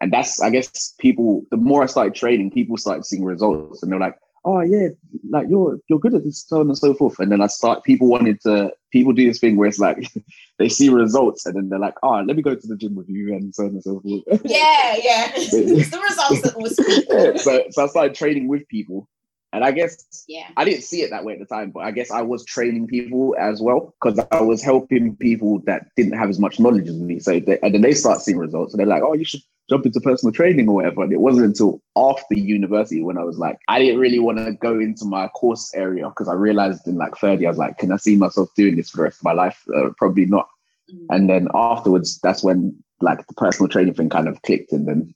And 0.00 0.12
that's 0.12 0.40
I 0.40 0.50
guess 0.50 0.94
people 0.98 1.44
the 1.50 1.56
more 1.56 1.82
I 1.82 1.86
started 1.86 2.14
training, 2.14 2.50
people 2.50 2.76
started 2.76 3.04
seeing 3.04 3.24
results 3.24 3.82
and 3.82 3.92
they're 3.92 4.00
like, 4.00 4.16
oh 4.44 4.60
yeah, 4.60 4.88
like 5.30 5.46
you're 5.48 5.78
you're 5.88 6.00
good 6.00 6.14
at 6.14 6.24
this, 6.24 6.44
so 6.46 6.60
on 6.60 6.68
and 6.68 6.78
so 6.78 6.94
forth. 6.94 7.18
And 7.18 7.30
then 7.30 7.40
I 7.40 7.46
start 7.46 7.84
people 7.84 8.08
wanted 8.08 8.40
to 8.42 8.72
people 8.90 9.12
do 9.12 9.26
this 9.26 9.38
thing 9.38 9.56
where 9.56 9.68
it's 9.68 9.78
like 9.78 10.08
they 10.58 10.68
see 10.68 10.88
results 10.88 11.46
and 11.46 11.54
then 11.54 11.68
they're 11.68 11.78
like, 11.78 11.94
oh, 12.02 12.20
let 12.26 12.36
me 12.36 12.42
go 12.42 12.54
to 12.54 12.66
the 12.66 12.76
gym 12.76 12.96
with 12.96 13.08
you 13.08 13.32
and 13.34 13.54
so 13.54 13.64
on 13.64 13.70
and 13.70 13.82
so 13.82 14.00
forth. 14.00 14.22
Yeah, 14.44 14.96
yeah. 15.02 15.32
it's 15.34 15.50
the 15.90 16.00
results 16.00 16.42
that 16.42 16.58
was 16.58 16.78
yeah, 17.08 17.36
so 17.36 17.64
so 17.70 17.84
I 17.84 17.86
started 17.86 18.14
training 18.14 18.48
with 18.48 18.66
people. 18.68 19.08
And 19.52 19.64
I 19.64 19.70
guess 19.70 20.24
yeah. 20.28 20.48
I 20.56 20.64
didn't 20.64 20.82
see 20.82 21.02
it 21.02 21.10
that 21.10 21.24
way 21.24 21.34
at 21.34 21.38
the 21.38 21.44
time, 21.44 21.70
but 21.70 21.80
I 21.80 21.90
guess 21.90 22.10
I 22.10 22.22
was 22.22 22.44
training 22.44 22.86
people 22.86 23.36
as 23.38 23.60
well 23.60 23.94
because 24.00 24.18
I 24.32 24.40
was 24.40 24.62
helping 24.62 25.14
people 25.16 25.60
that 25.66 25.88
didn't 25.94 26.18
have 26.18 26.30
as 26.30 26.38
much 26.38 26.58
knowledge 26.58 26.88
as 26.88 26.96
me. 26.96 27.18
So 27.18 27.38
they, 27.38 27.58
and 27.62 27.74
then 27.74 27.82
they 27.82 27.92
start 27.92 28.20
seeing 28.20 28.38
results, 28.38 28.72
and 28.72 28.80
they're 28.80 28.86
like, 28.86 29.02
"Oh, 29.02 29.12
you 29.12 29.24
should 29.24 29.42
jump 29.72 29.86
into 29.86 30.00
personal 30.00 30.32
training 30.32 30.68
or 30.68 30.76
whatever. 30.76 31.02
And 31.02 31.12
it 31.12 31.20
wasn't 31.20 31.46
until 31.46 31.80
after 31.96 32.34
university 32.34 33.02
when 33.02 33.18
I 33.18 33.24
was 33.24 33.38
like, 33.38 33.58
I 33.68 33.78
didn't 33.78 34.00
really 34.00 34.18
want 34.18 34.38
to 34.38 34.52
go 34.52 34.78
into 34.78 35.04
my 35.04 35.28
course 35.28 35.72
area 35.74 36.08
because 36.08 36.28
I 36.28 36.34
realized 36.34 36.86
in 36.86 36.96
like 36.96 37.16
30, 37.16 37.46
I 37.46 37.48
was 37.48 37.58
like, 37.58 37.78
can 37.78 37.92
I 37.92 37.96
see 37.96 38.16
myself 38.16 38.50
doing 38.56 38.76
this 38.76 38.90
for 38.90 38.98
the 38.98 39.02
rest 39.04 39.20
of 39.20 39.24
my 39.24 39.32
life? 39.32 39.64
Uh, 39.74 39.90
probably 39.96 40.26
not. 40.26 40.48
Mm. 40.92 41.06
And 41.10 41.30
then 41.30 41.48
afterwards, 41.54 42.18
that's 42.22 42.42
when 42.44 42.76
like 43.00 43.26
the 43.26 43.34
personal 43.34 43.68
training 43.68 43.94
thing 43.94 44.10
kind 44.10 44.28
of 44.28 44.42
clicked. 44.42 44.72
And 44.72 44.86
then, 44.86 45.14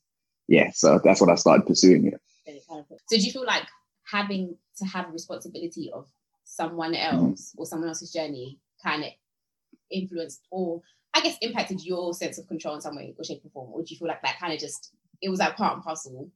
yeah, 0.49 0.71
so 0.73 1.01
that's 1.03 1.21
when 1.21 1.31
I 1.31 1.35
started 1.35 1.67
pursuing 1.67 2.07
it. 2.07 2.21
So 3.09 3.17
do 3.17 3.19
you 3.19 3.33
feel 3.33 3.45
like 3.45 3.65
having 4.11 4.57
to 4.79 4.85
have 4.85 5.13
responsibility 5.13 5.91
of 5.93 6.07
someone 6.45 6.95
else 6.95 7.53
mm. 7.53 7.59
or 7.59 7.67
someone 7.67 7.89
else's 7.89 8.13
journey 8.13 8.59
kind 8.83 9.05
of 9.05 9.11
influenced 9.91 10.43
or 10.51 10.81
I 11.15 11.21
guess 11.21 11.37
impacted 11.41 11.83
your 11.85 12.13
sense 12.13 12.39
of 12.39 12.47
control 12.47 12.75
in 12.75 12.81
some 12.81 12.95
way 12.95 13.15
or 13.19 13.25
shape 13.25 13.43
or 13.45 13.51
form? 13.51 13.71
Or 13.73 13.81
do 13.81 13.87
you 13.89 13.99
feel 13.99 14.09
like 14.09 14.23
that 14.23 14.39
kind 14.39 14.53
of 14.53 14.59
just 14.59 14.93
it 15.23 15.31
was 15.31 15.41
like 15.41 15.57
part 15.57 15.75
and 15.75 15.83
parcel? 15.83 16.31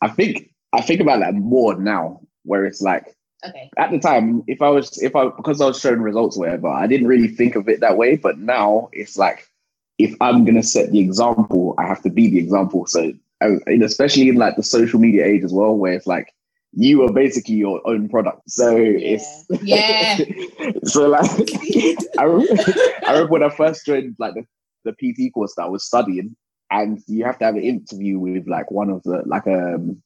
I 0.00 0.08
think 0.08 0.50
I 0.72 0.80
think 0.80 1.00
about 1.00 1.20
that 1.20 1.34
more 1.34 1.78
now, 1.78 2.20
where 2.44 2.64
it's 2.64 2.80
like 2.80 3.14
okay. 3.46 3.70
At 3.76 3.90
the 3.90 3.98
time, 3.98 4.42
if 4.46 4.62
I 4.62 4.70
was 4.70 5.00
if 5.02 5.14
I 5.14 5.28
because 5.28 5.60
I 5.60 5.66
was 5.66 5.78
showing 5.78 6.00
results 6.00 6.36
or 6.36 6.40
whatever, 6.40 6.68
I 6.68 6.86
didn't 6.86 7.06
really 7.06 7.28
think 7.28 7.54
of 7.54 7.68
it 7.68 7.80
that 7.80 7.98
way. 7.98 8.16
But 8.16 8.38
now 8.38 8.88
it's 8.92 9.18
like 9.18 9.46
if 9.98 10.14
I'm 10.20 10.44
gonna 10.44 10.62
set 10.62 10.90
the 10.90 11.00
example, 11.00 11.74
I 11.78 11.86
have 11.86 12.02
to 12.02 12.10
be 12.10 12.30
the 12.30 12.38
example. 12.38 12.86
So 12.86 13.12
especially 13.42 14.30
in 14.30 14.36
like 14.36 14.56
the 14.56 14.62
social 14.62 14.98
media 14.98 15.26
age 15.26 15.44
as 15.44 15.52
well, 15.52 15.76
where 15.76 15.92
it's 15.92 16.06
like 16.06 16.32
you 16.76 17.02
are 17.04 17.12
basically 17.12 17.54
your 17.54 17.80
own 17.86 18.08
product. 18.08 18.42
So 18.48 18.76
yeah. 18.76 19.16
it's 19.16 19.46
yeah. 19.62 20.18
so 20.84 21.08
like 21.08 21.30
I 22.18 22.24
remember, 22.24 22.72
I 23.06 23.12
remember 23.12 23.32
when 23.32 23.42
I 23.42 23.50
first 23.50 23.86
joined 23.86 24.16
like 24.18 24.34
the, 24.34 24.44
the 24.84 24.92
PT 24.92 25.32
course 25.32 25.54
that 25.56 25.64
I 25.64 25.68
was 25.68 25.84
studying, 25.84 26.36
and 26.70 27.00
you 27.06 27.24
have 27.24 27.38
to 27.38 27.44
have 27.44 27.56
an 27.56 27.62
interview 27.62 28.18
with 28.18 28.46
like 28.48 28.70
one 28.70 28.90
of 28.90 29.02
the 29.04 29.22
like 29.26 29.46
a 29.46 29.74
um, 29.74 30.02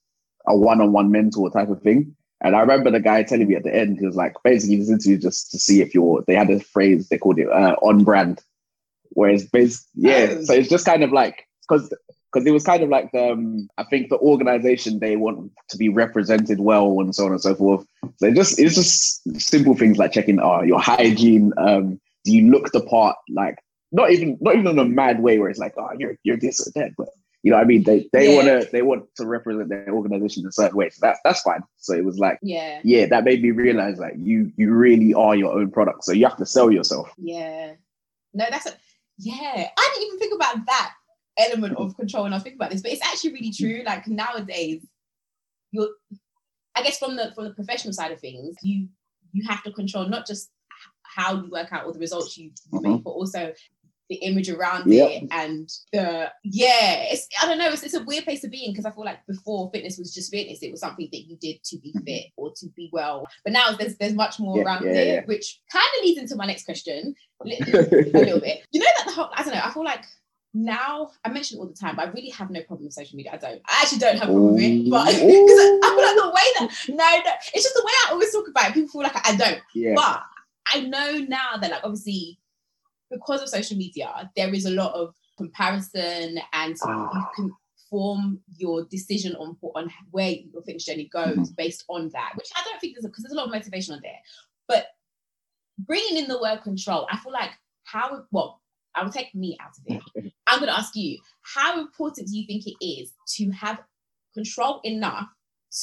a 0.47 0.57
one-on-one 0.57 1.11
mentor 1.11 1.51
type 1.51 1.69
of 1.69 1.83
thing. 1.83 2.15
And 2.41 2.55
I 2.55 2.61
remember 2.61 2.91
the 2.91 3.01
guy 3.01 3.23
telling 3.23 3.49
me 3.49 3.57
at 3.57 3.65
the 3.65 3.75
end, 3.75 3.99
he 3.99 4.07
was 4.07 4.17
like, 4.17 4.35
basically, 4.45 4.77
this 4.77 4.89
interview 4.89 5.19
just 5.19 5.51
to 5.51 5.59
see 5.59 5.81
if 5.81 5.93
you're. 5.93 6.23
They 6.27 6.35
had 6.35 6.51
a 6.51 6.61
phrase 6.61 7.09
they 7.09 7.19
called 7.19 7.39
it 7.39 7.49
uh, 7.49 7.75
on 7.83 8.05
brand, 8.05 8.43
whereas 9.11 9.45
based, 9.47 9.89
yeah. 9.95 10.29
Oh. 10.31 10.45
So 10.45 10.55
it's 10.55 10.69
just 10.69 10.87
kind 10.87 11.03
of 11.03 11.13
like 11.13 11.47
because 11.69 11.93
because 12.32 12.47
it 12.47 12.50
was 12.50 12.64
kind 12.64 12.82
of 12.82 12.88
like 12.88 13.11
the, 13.12 13.32
um, 13.32 13.68
I 13.78 13.85
think 13.85 14.11
the 14.11 14.18
organization 14.18 14.99
they 14.99 15.16
want 15.16 15.50
to 15.68 15.76
be 15.76 15.88
represented 15.88 16.61
well 16.61 17.00
and 17.00 17.14
so 17.14 17.26
on 17.26 17.32
and 17.32 17.40
so 17.40 17.54
forth. 17.54 17.87
So 18.16 18.26
it 18.26 18.35
just 18.35 18.58
it's 18.58 18.75
just 18.75 19.40
simple 19.40 19.75
things 19.75 19.99
like 19.99 20.12
checking 20.12 20.38
uh, 20.40 20.62
your 20.62 20.80
hygiene. 20.80 21.52
Um, 21.56 22.00
do 22.25 22.32
you 22.35 22.50
look 22.50 22.73
the 22.73 22.82
part? 22.82 23.16
Like 23.30 23.58
not 23.92 24.11
even 24.11 24.37
not 24.40 24.54
even 24.54 24.66
in 24.66 24.78
a 24.78 24.85
mad 24.85 25.23
way 25.23 25.38
where 25.38 25.49
it's 25.49 25.58
like 25.58 25.75
oh 25.78 25.90
you're 25.99 26.16
you're 26.23 26.37
this 26.37 26.66
or 26.66 26.70
that, 26.75 26.92
but 26.97 27.08
you 27.42 27.50
know 27.50 27.56
what 27.56 27.64
I 27.64 27.66
mean 27.66 27.85
they 27.85 28.08
they 28.12 28.30
yeah. 28.30 28.37
want 28.37 28.62
to 28.62 28.70
they 28.70 28.82
want 28.82 29.06
to 29.16 29.26
represent 29.26 29.68
their 29.70 29.90
organization 29.90 30.42
in 30.42 30.49
a 30.49 30.52
certain 30.52 30.76
way. 30.76 30.90
So 30.90 30.99
that's 31.00 31.20
that's 31.25 31.40
fine. 31.40 31.62
So 31.78 31.94
it 31.94 32.04
was 32.04 32.18
like 32.18 32.38
yeah 32.42 32.80
yeah 32.85 33.06
that 33.06 33.25
made 33.25 33.42
me 33.42 33.52
realize 33.52 33.99
like 33.99 34.14
you 34.18 34.52
you 34.56 34.73
really 34.73 35.14
are 35.14 35.35
your 35.35 35.58
own 35.58 35.70
product. 35.70 36.04
So 36.04 36.12
you 36.12 36.26
have 36.26 36.37
to 36.37 36.47
sell 36.47 36.70
yourself. 36.70 37.11
Yeah. 37.16 37.73
No, 38.35 38.44
that's 38.50 38.66
a 38.66 38.73
yeah. 39.18 39.68
I 39.76 39.90
didn't 39.94 40.06
even 40.06 40.18
think 40.18 40.35
about 40.35 40.66
that 40.66 40.92
element 41.38 41.76
of 41.76 41.97
control 41.97 42.25
when 42.25 42.33
I 42.33 42.38
think 42.38 42.57
about 42.57 42.71
this, 42.71 42.83
but 42.83 42.92
it's 42.92 43.04
actually 43.04 43.33
really 43.33 43.52
true. 43.52 43.83
Like 43.85 44.07
nowadays, 44.07 44.87
you're 45.71 45.88
I 46.75 46.83
guess 46.83 46.99
from 46.99 47.16
the 47.16 47.33
from 47.35 47.45
the 47.45 47.54
professional 47.54 47.92
side 47.92 48.12
of 48.12 48.21
things, 48.21 48.57
you 48.62 48.88
you 49.33 49.47
have 49.49 49.62
to 49.64 49.73
control 49.73 50.09
not 50.09 50.26
just 50.26 50.50
how 51.02 51.35
you 51.35 51.50
work 51.50 51.73
out 51.73 51.85
or 51.85 51.92
the 51.92 51.99
results 51.99 52.37
you 52.37 52.50
mm-hmm. 52.73 52.92
make, 52.92 53.04
but 53.04 53.11
also 53.11 53.52
the 54.09 54.16
image 54.16 54.49
around 54.49 54.90
yep. 54.90 55.11
it 55.11 55.28
and 55.30 55.68
the 55.92 56.30
yeah 56.42 57.04
it's 57.11 57.28
i 57.42 57.47
don't 57.47 57.59
know 57.59 57.68
it's, 57.68 57.83
it's 57.83 57.95
a 57.95 58.02
weird 58.04 58.25
place 58.25 58.40
to 58.40 58.49
be 58.49 58.64
in 58.64 58.73
because 58.73 58.87
i 58.87 58.90
feel 58.90 59.04
like 59.04 59.18
before 59.26 59.71
fitness 59.73 59.99
was 59.99 60.14
just 60.14 60.30
fitness 60.30 60.62
it 60.62 60.71
was 60.71 60.80
something 60.80 61.09
that 61.12 61.26
you 61.26 61.37
did 61.37 61.62
to 61.62 61.76
be 61.78 61.90
mm-hmm. 61.90 62.04
fit 62.04 62.25
or 62.37 62.50
to 62.57 62.66
be 62.75 62.88
well 62.92 63.26
but 63.45 63.52
now 63.52 63.73
there's 63.73 63.97
there's 63.99 64.14
much 64.14 64.40
more 64.40 64.57
yeah, 64.57 64.64
around 64.64 64.85
yeah, 64.85 64.92
it 64.92 65.07
yeah. 65.07 65.21
which 65.26 65.61
kind 65.71 65.85
of 65.99 66.04
leads 66.04 66.18
into 66.18 66.37
my 66.37 66.47
next 66.47 66.64
question 66.64 67.14
a 67.45 67.47
little 67.47 68.40
bit 68.40 68.64
you 68.71 68.80
know 68.80 68.87
that 68.97 69.07
the 69.07 69.12
whole 69.12 69.30
i 69.35 69.42
don't 69.42 69.52
know 69.52 69.61
i 69.62 69.71
feel 69.71 69.85
like 69.85 70.04
now 70.55 71.11
I 71.25 71.28
mention 71.28 71.59
it 71.59 71.61
all 71.61 71.67
the 71.67 71.75
time, 71.75 71.97
but 71.97 72.09
I 72.09 72.11
really 72.11 72.31
have 72.31 72.50
no 72.50 72.62
problem 72.62 72.87
with 72.87 72.95
social 72.95 73.17
media. 73.17 73.33
I 73.33 73.37
don't. 73.37 73.61
I 73.67 73.81
actually 73.83 73.99
don't 73.99 74.19
have 74.19 74.28
a 74.28 74.33
problem 74.33 74.55
with 74.55 74.62
it, 74.62 74.90
but 74.90 75.07
because 75.12 75.21
I 75.21 75.95
feel 75.95 76.07
like 76.07 76.17
the 76.17 76.33
way 76.35 76.69
that 76.69 76.88
no, 76.88 77.31
no, 77.31 77.33
it's 77.55 77.64
just 77.64 77.75
the 77.75 77.85
way 77.85 77.93
I 78.07 78.12
always 78.12 78.33
talk 78.33 78.49
about 78.49 78.69
it. 78.71 78.75
People 78.75 78.88
feel 78.88 79.02
like 79.02 79.28
I 79.28 79.37
don't. 79.37 79.61
Yeah. 79.75 79.95
But 79.95 80.23
I 80.73 80.81
know 80.81 81.19
now 81.28 81.57
that 81.61 81.71
like 81.71 81.85
obviously 81.85 82.38
because 83.11 83.43
of 83.43 83.49
social 83.49 83.76
media, 83.76 84.31
there 84.37 84.52
is 84.52 84.67
a 84.67 84.71
lot 84.71 84.95
of 84.95 85.14
comparison 85.37 86.38
and 86.52 86.76
oh. 86.85 87.11
you 87.14 87.26
can 87.37 87.52
form 87.90 88.40
your 88.57 88.85
decision 88.85 89.35
on 89.37 89.57
on 89.75 89.90
where 90.11 90.31
your 90.31 90.62
fitness 90.62 90.85
journey 90.85 91.09
goes 91.12 91.37
mm-hmm. 91.37 91.55
based 91.57 91.85
on 91.88 92.11
that, 92.11 92.33
which 92.37 92.49
I 92.57 92.62
don't 92.64 92.81
think 92.81 92.95
there's 92.95 93.07
because 93.07 93.25
there's 93.25 93.33
a 93.33 93.37
lot 93.37 93.47
of 93.47 93.52
motivation 93.52 93.95
on 93.95 94.00
there. 94.02 94.19
But 94.67 94.87
bringing 95.78 96.17
in 96.17 96.28
the 96.28 96.40
word 96.40 96.62
control, 96.62 97.07
I 97.11 97.19
feel 97.19 97.33
like 97.33 97.50
how 97.85 98.25
well 98.31 98.61
I 98.99 99.05
will 99.05 99.12
take 99.12 99.35
me 99.35 99.57
out 99.61 99.71
of 99.78 99.85
it. 99.87 100.33
I'm 100.47 100.59
going 100.59 100.71
to 100.71 100.78
ask 100.78 100.97
you, 100.97 101.19
how 101.43 101.81
important 101.81 102.28
do 102.28 102.37
you 102.37 102.47
think 102.47 102.67
it 102.67 102.85
is 102.85 103.12
to 103.37 103.50
have 103.50 103.78
control 104.35 104.81
enough 104.83 105.28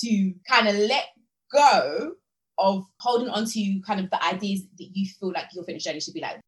to 0.02 0.34
kind 0.50 0.68
of 0.68 0.76
let 0.76 1.06
go 1.52 2.14
of 2.58 2.86
holding 3.00 3.30
on 3.30 3.46
to 3.46 3.82
kind 3.86 4.00
of 4.00 4.10
the 4.10 4.24
ideas 4.24 4.64
that 4.78 4.90
you 4.94 5.08
feel 5.20 5.32
like 5.32 5.46
your 5.54 5.64
fitness 5.64 5.84
journey 5.84 6.00
should 6.00 6.14
be 6.14 6.22
like? 6.22 6.42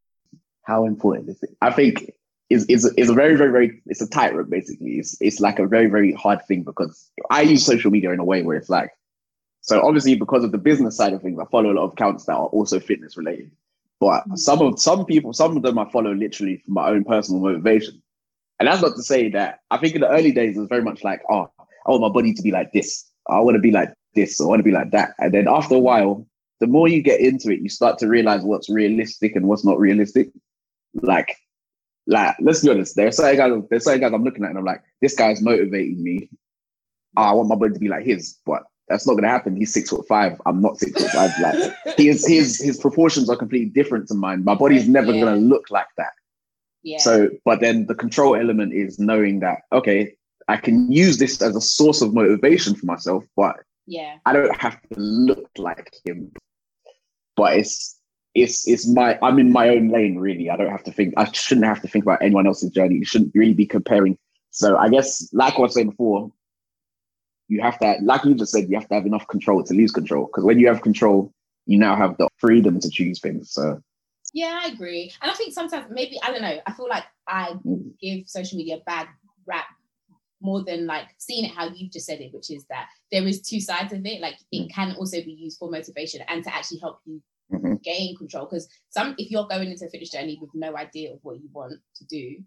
How 0.63 0.85
important 0.85 1.29
is 1.29 1.41
it? 1.41 1.51
I 1.61 1.71
think 1.71 2.11
it's, 2.49 2.65
is 2.65 2.85
is 2.97 3.09
a 3.09 3.13
very 3.13 3.35
very 3.35 3.51
very 3.51 3.81
it's 3.85 4.01
a 4.01 4.09
tightrope 4.09 4.49
basically. 4.49 4.99
It's 4.99 5.17
it's 5.21 5.39
like 5.39 5.59
a 5.59 5.67
very 5.67 5.87
very 5.87 6.13
hard 6.13 6.45
thing 6.47 6.63
because 6.63 7.09
I 7.29 7.41
use 7.41 7.65
social 7.65 7.91
media 7.91 8.11
in 8.11 8.19
a 8.19 8.25
way 8.25 8.43
where 8.43 8.57
it's 8.57 8.69
like 8.69 8.91
so 9.61 9.81
obviously 9.85 10.15
because 10.15 10.43
of 10.43 10.51
the 10.51 10.57
business 10.57 10.97
side 10.97 11.13
of 11.13 11.21
things, 11.21 11.39
I 11.39 11.45
follow 11.45 11.71
a 11.71 11.75
lot 11.75 11.85
of 11.85 11.93
accounts 11.93 12.25
that 12.25 12.33
are 12.33 12.47
also 12.47 12.79
fitness 12.79 13.15
related. 13.15 13.51
But 13.99 14.27
mm. 14.27 14.37
some 14.37 14.61
of 14.61 14.79
some 14.79 15.05
people, 15.05 15.33
some 15.33 15.57
of 15.57 15.63
them 15.63 15.79
I 15.79 15.89
follow 15.91 16.13
literally 16.13 16.57
for 16.65 16.71
my 16.71 16.89
own 16.89 17.03
personal 17.03 17.41
motivation. 17.41 18.01
And 18.59 18.67
that's 18.67 18.81
not 18.81 18.95
to 18.95 19.03
say 19.03 19.29
that 19.29 19.59
I 19.69 19.77
think 19.77 19.95
in 19.95 20.01
the 20.01 20.09
early 20.09 20.31
days 20.31 20.57
it 20.57 20.59
was 20.59 20.69
very 20.69 20.81
much 20.81 21.03
like, 21.03 21.21
oh, 21.29 21.49
I 21.59 21.91
want 21.91 22.01
my 22.01 22.09
body 22.09 22.33
to 22.33 22.41
be 22.41 22.51
like 22.51 22.71
this. 22.73 23.09
I 23.29 23.39
want 23.39 23.55
to 23.55 23.61
be 23.61 23.71
like 23.71 23.93
this. 24.15 24.41
I 24.41 24.45
want 24.45 24.59
to 24.59 24.63
be 24.63 24.71
like 24.71 24.91
that. 24.91 25.11
And 25.19 25.33
then 25.33 25.47
after 25.47 25.75
a 25.75 25.79
while, 25.79 26.25
the 26.59 26.67
more 26.67 26.87
you 26.87 27.01
get 27.01 27.19
into 27.19 27.51
it, 27.51 27.59
you 27.61 27.69
start 27.69 27.99
to 27.99 28.07
realize 28.07 28.41
what's 28.41 28.69
realistic 28.69 29.35
and 29.35 29.47
what's 29.47 29.65
not 29.65 29.79
realistic. 29.79 30.29
Like, 30.95 31.37
like 32.07 32.35
let's 32.39 32.63
be 32.63 32.71
honest. 32.71 32.95
There's 32.95 33.17
certain 33.17 33.37
guys. 33.37 33.67
There's 33.69 33.83
certain 33.83 34.01
guys 34.01 34.13
I'm 34.13 34.23
looking 34.23 34.43
at, 34.43 34.49
and 34.49 34.57
I'm 34.57 34.65
like, 34.65 34.81
this 35.01 35.15
guy's 35.15 35.41
motivating 35.41 36.01
me. 36.01 36.29
I 37.15 37.31
want 37.33 37.49
my 37.49 37.55
body 37.55 37.73
to 37.73 37.79
be 37.79 37.89
like 37.89 38.05
his, 38.05 38.37
but 38.45 38.63
that's 38.87 39.05
not 39.05 39.15
gonna 39.15 39.27
happen. 39.27 39.55
He's 39.55 39.73
six 39.73 39.89
foot 39.89 40.07
five. 40.07 40.39
I'm 40.45 40.61
not 40.61 40.77
six 40.77 41.01
foot 41.01 41.11
five. 41.11 41.31
Like 41.41 41.97
his 41.97 42.25
his 42.25 42.59
his 42.59 42.77
proportions 42.77 43.29
are 43.29 43.35
completely 43.35 43.69
different 43.69 44.07
to 44.09 44.13
mine. 44.13 44.43
My 44.43 44.55
body's 44.55 44.87
never 44.87 45.11
yeah. 45.11 45.25
gonna 45.25 45.37
look 45.37 45.69
like 45.69 45.87
that. 45.97 46.13
Yeah. 46.83 46.99
So, 46.99 47.29
but 47.43 47.59
then 47.59 47.87
the 47.87 47.95
control 47.95 48.35
element 48.35 48.73
is 48.73 48.99
knowing 48.99 49.39
that 49.41 49.59
okay, 49.73 50.15
I 50.47 50.57
can 50.57 50.91
use 50.91 51.17
this 51.17 51.41
as 51.41 51.55
a 51.55 51.61
source 51.61 52.01
of 52.01 52.13
motivation 52.13 52.75
for 52.75 52.85
myself, 52.85 53.25
but 53.35 53.57
yeah, 53.85 54.17
I 54.25 54.33
don't 54.33 54.55
have 54.55 54.81
to 54.81 54.99
look 54.99 55.49
like 55.57 55.93
him. 56.05 56.31
But 57.35 57.57
it's 57.57 57.99
it's 58.35 58.67
it's 58.67 58.87
my 58.87 59.17
I'm 59.21 59.39
in 59.39 59.51
my 59.51 59.69
own 59.69 59.89
lane 59.89 60.17
really. 60.17 60.49
I 60.49 60.55
don't 60.55 60.71
have 60.71 60.83
to 60.85 60.91
think. 60.91 61.13
I 61.17 61.29
shouldn't 61.31 61.65
have 61.65 61.81
to 61.81 61.87
think 61.87 62.05
about 62.05 62.21
anyone 62.21 62.47
else's 62.47 62.71
journey. 62.71 62.95
You 62.95 63.05
shouldn't 63.05 63.31
really 63.35 63.53
be 63.53 63.65
comparing. 63.65 64.17
So 64.51 64.77
I 64.77 64.89
guess, 64.89 65.29
like 65.33 65.55
I 65.55 65.61
was 65.61 65.73
saying 65.73 65.89
before, 65.89 66.31
you 67.47 67.61
have 67.61 67.79
to, 67.79 67.95
like 68.03 68.23
you 68.25 68.35
just 68.35 68.51
said, 68.51 68.69
you 68.69 68.77
have 68.77 68.87
to 68.89 68.95
have 68.95 69.05
enough 69.05 69.27
control 69.27 69.63
to 69.63 69.73
lose 69.73 69.91
control. 69.91 70.25
Because 70.25 70.43
when 70.43 70.59
you 70.59 70.67
have 70.67 70.81
control, 70.81 71.31
you 71.65 71.77
now 71.77 71.95
have 71.95 72.17
the 72.17 72.27
freedom 72.37 72.79
to 72.79 72.89
choose 72.89 73.19
things. 73.19 73.51
So 73.51 73.81
yeah, 74.33 74.59
I 74.63 74.67
agree. 74.67 75.13
And 75.21 75.31
I 75.31 75.33
think 75.33 75.53
sometimes 75.53 75.87
maybe 75.89 76.19
I 76.21 76.31
don't 76.31 76.41
know. 76.41 76.59
I 76.65 76.71
feel 76.73 76.89
like 76.89 77.05
I 77.27 77.55
mm. 77.65 77.91
give 77.99 78.27
social 78.27 78.57
media 78.57 78.77
a 78.77 78.81
bad 78.85 79.07
rap 79.45 79.65
more 80.41 80.63
than 80.63 80.85
like 80.85 81.07
seeing 81.17 81.45
it 81.45 81.51
how 81.51 81.69
you've 81.69 81.91
just 81.91 82.05
said 82.05 82.21
it, 82.21 82.33
which 82.33 82.51
is 82.51 82.65
that 82.69 82.89
there 83.11 83.25
is 83.25 83.41
two 83.41 83.59
sides 83.59 83.93
of 83.93 84.05
it. 84.05 84.21
Like 84.21 84.35
it 84.51 84.67
mm. 84.67 84.73
can 84.73 84.95
also 84.95 85.17
be 85.23 85.31
used 85.31 85.57
for 85.57 85.71
motivation 85.71 86.21
and 86.27 86.43
to 86.43 86.53
actually 86.53 86.79
help 86.79 86.99
you 87.05 87.21
mm-hmm. 87.51 87.75
gain 87.83 88.15
control. 88.17 88.45
Because 88.45 88.67
some, 88.89 89.15
if 89.17 89.31
you're 89.31 89.47
going 89.47 89.71
into 89.71 89.85
a 89.85 89.89
fitness 89.89 90.11
journey 90.11 90.37
with 90.41 90.51
no 90.53 90.75
idea 90.75 91.13
of 91.13 91.19
what 91.23 91.41
you 91.41 91.49
want 91.53 91.79
to 91.95 92.05
do, 92.05 92.37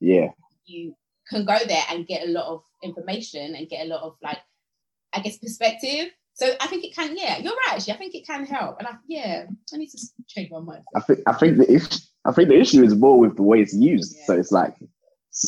yeah, 0.00 0.28
you 0.66 0.94
can 1.28 1.44
go 1.44 1.58
there 1.66 1.82
and 1.90 2.06
get 2.06 2.26
a 2.26 2.30
lot 2.30 2.46
of 2.46 2.62
information 2.82 3.54
and 3.54 3.68
get 3.68 3.86
a 3.86 3.88
lot 3.88 4.02
of 4.02 4.16
like, 4.22 4.38
I 5.12 5.20
guess, 5.20 5.38
perspective. 5.38 6.10
So 6.34 6.52
I 6.60 6.66
think 6.66 6.84
it 6.84 6.94
can, 6.94 7.16
yeah, 7.16 7.38
you're 7.38 7.52
right. 7.52 7.74
Actually, 7.74 7.94
I 7.94 7.96
think 7.96 8.14
it 8.14 8.26
can 8.26 8.44
help. 8.44 8.78
And 8.78 8.88
I, 8.88 8.92
yeah, 9.08 9.46
I 9.72 9.76
need 9.76 9.90
to 9.90 9.98
change 10.26 10.50
my 10.50 10.58
mind. 10.58 10.82
I 10.94 11.00
think 11.00 11.20
I 11.26 11.32
think 11.32 11.58
the 11.58 11.72
issue, 11.72 11.98
I 12.24 12.32
think 12.32 12.48
the 12.48 12.58
issue 12.58 12.82
is 12.82 12.94
more 12.94 13.18
with 13.18 13.36
the 13.36 13.42
way 13.42 13.60
it's 13.60 13.74
used. 13.74 14.16
Yeah. 14.16 14.26
So 14.26 14.34
it's 14.34 14.50
like, 14.50 14.74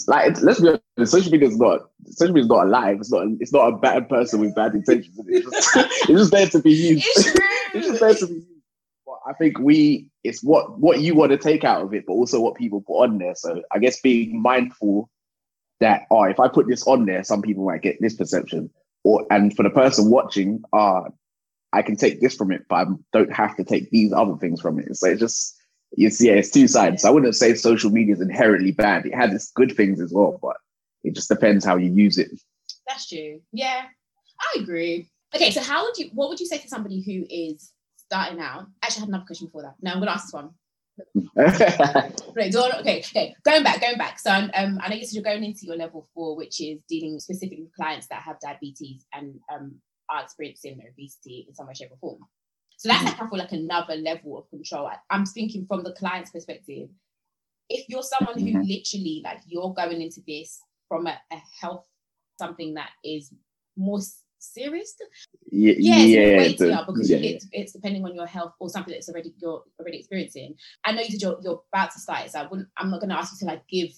like 0.07 0.31
it's, 0.31 0.43
let's 0.43 0.61
be 0.61 0.69
honest, 0.69 1.13
social 1.13 1.33
media 1.33 1.49
is 1.49 1.59
not 1.59 1.91
social 2.11 2.33
media 2.33 2.45
is 2.45 2.49
not 2.49 2.67
alive. 2.67 2.99
It's 3.01 3.11
not 3.11 3.27
it's 3.41 3.53
not 3.53 3.73
a 3.73 3.77
bad 3.77 4.09
person 4.09 4.41
with 4.41 4.55
bad 4.55 4.75
intentions. 4.75 5.19
It's 5.27 5.51
just, 5.51 5.77
it's 5.77 6.07
just 6.07 6.31
there 6.31 6.47
to 6.47 6.61
be 6.61 6.73
used. 6.73 7.07
It's, 7.17 7.27
it's 7.75 7.87
just 7.89 8.01
there 8.01 8.15
to 8.15 8.27
be 8.29 8.35
used. 8.35 8.47
But 9.05 9.19
I 9.27 9.33
think 9.33 9.59
we 9.59 10.09
it's 10.23 10.43
what 10.45 10.79
what 10.79 11.01
you 11.01 11.17
want 11.17 11.33
to 11.33 11.39
take 11.39 11.65
out 11.65 11.83
of 11.83 11.95
it, 11.95 12.05
but 12.07 12.13
also 12.13 12.41
what 12.41 12.55
people 12.55 12.81
put 12.81 13.03
on 13.03 13.19
there. 13.19 13.35
So 13.35 13.63
I 13.73 13.81
guess 13.81 14.01
being 14.01 14.41
mindful 14.41 15.11
that 15.81 16.03
oh, 16.11 16.25
if 16.25 16.41
I 16.41 16.49
put 16.49 16.67
this 16.69 16.87
on 16.87 17.07
there, 17.07 17.25
some 17.25 17.43
people 17.43 17.65
might 17.65 17.83
get 17.83 18.01
this 18.01 18.17
perception, 18.17 18.71
or 19.05 19.27
and 19.31 19.55
for 19.55 19.63
the 19.63 19.71
person 19.71 20.11
watching, 20.11 20.63
ah, 20.73 21.05
uh, 21.05 21.09
I 21.73 21.83
can 21.83 21.97
take 21.97 22.21
this 22.21 22.35
from 22.35 22.53
it, 22.53 22.63
but 22.69 22.77
I 22.77 22.85
don't 23.13 23.33
have 23.33 23.57
to 23.57 23.65
take 23.65 23.91
these 23.91 24.13
other 24.13 24.37
things 24.37 24.61
from 24.61 24.79
it. 24.79 24.97
So 24.97 25.09
it's 25.09 25.21
just 25.21 25.57
it's 25.93 26.23
yeah, 26.23 26.33
it's 26.33 26.51
two 26.51 26.69
sides. 26.69 27.05
I 27.05 27.11
wouldn't 27.11 27.37
say 27.37 27.55
social 27.55 27.91
media 27.91 28.15
is 28.15 28.21
inherently 28.21 28.73
bad. 28.73 29.07
It 29.07 29.15
has 29.15 29.33
its 29.33 29.53
good 29.53 29.77
things 29.77 30.01
as 30.01 30.13
well, 30.13 30.39
but 30.41 30.57
it 31.05 31.15
just 31.15 31.29
depends 31.29 31.65
how 31.65 31.77
you 31.77 31.93
use 31.93 32.19
it. 32.19 32.31
That's 32.87 33.09
true. 33.09 33.41
Yeah, 33.53 33.85
I 34.41 34.61
agree. 34.61 35.11
Okay, 35.35 35.51
so 35.51 35.61
how 35.61 35.85
would 35.85 35.99
you? 35.99 36.11
What 36.15 36.29
would 36.29 36.41
you 36.41 36.47
say 36.47 36.59
to 36.59 36.69
somebody 36.69 37.03
who 37.03 37.27
is 37.29 37.73
starting 37.97 38.41
out? 38.41 38.67
Actually, 38.83 38.99
I 38.99 39.01
had 39.01 39.09
another 39.09 39.27
question 39.27 39.47
before 39.47 39.63
that. 39.63 39.75
No, 39.83 39.93
I'm 39.93 39.99
going 39.99 40.09
to 40.09 40.15
ask 40.15 40.27
this 40.27 40.33
one. 40.33 40.51
Right, 41.35 42.55
okay, 42.55 42.99
okay. 43.01 43.35
Going 43.45 43.63
back, 43.63 43.81
going 43.81 43.99
back. 43.99 44.19
So 44.19 44.31
um, 44.31 44.79
I 44.81 44.89
know 44.89 44.97
you 44.97 45.05
said 45.05 45.15
you're 45.15 45.23
going 45.23 45.45
into 45.45 45.67
your 45.67 45.77
level 45.77 46.09
four, 46.15 46.37
which 46.37 46.61
is 46.61 46.79
dealing 46.89 47.19
specifically 47.21 47.65
with 47.65 47.75
clients 47.75 48.07
that 48.09 48.23
have 48.23 48.41
diabetes 48.41 49.05
and 49.13 49.39
um, 49.53 49.77
are 50.11 50.23
experiencing 50.23 50.81
obesity 50.81 51.47
in 51.49 51.55
some 51.55 51.67
way, 51.67 51.75
shape, 51.75 51.91
or 51.93 51.99
form. 51.99 52.21
So 52.79 52.89
that's 52.89 53.05
like 53.05 53.21
I 53.21 53.29
feel 53.29 53.39
like 53.39 53.53
another 53.53 53.97
level 53.97 54.39
of 54.39 54.49
control. 54.51 54.87
I, 54.87 54.97
I'm 55.11 55.27
thinking 55.27 55.67
from 55.67 55.83
the 55.83 55.93
client's 55.93 56.31
perspective. 56.31 56.89
If 57.69 57.89
you're 57.89 58.03
someone 58.03 58.39
who 58.39 58.47
mm-hmm. 58.47 58.61
literally 58.61 59.23
like 59.25 59.41
you're 59.47 59.75
going 59.75 60.01
into 60.01 60.21
this 60.27 60.61
from 60.89 61.07
a, 61.07 61.19
a 61.33 61.37
health 61.61 61.87
something 62.39 62.75
that 62.75 62.91
is 63.05 63.33
more 63.77 63.99
serious. 64.53 64.97
Yeah, 65.51 65.75
yeah, 65.79 66.49
the, 66.49 66.85
because 66.87 67.11
yeah, 67.11 67.19
it's, 67.19 67.47
it's 67.53 67.73
depending 67.73 68.05
on 68.05 68.15
your 68.15 68.27
health 68.27 68.53
or 68.61 68.69
something 68.69 68.93
that's 68.93 69.09
already 69.09 69.35
you're 69.39 69.63
already 69.79 69.99
experiencing. 69.99 70.55
I 70.85 70.93
know 70.93 71.03
you 71.03 71.11
said 71.11 71.23
you're, 71.23 71.39
you're 71.43 71.63
about 71.73 71.93
to 71.93 72.01
start, 72.01 72.31
so 72.31 72.41
I 72.41 72.47
wouldn't. 72.47 72.69
I'm 72.77 72.91
not 72.91 73.01
going 73.01 73.11
to 73.11 73.19
ask 73.19 73.33
you 73.33 73.47
to 73.47 73.53
like 73.53 73.67
give 73.69 73.91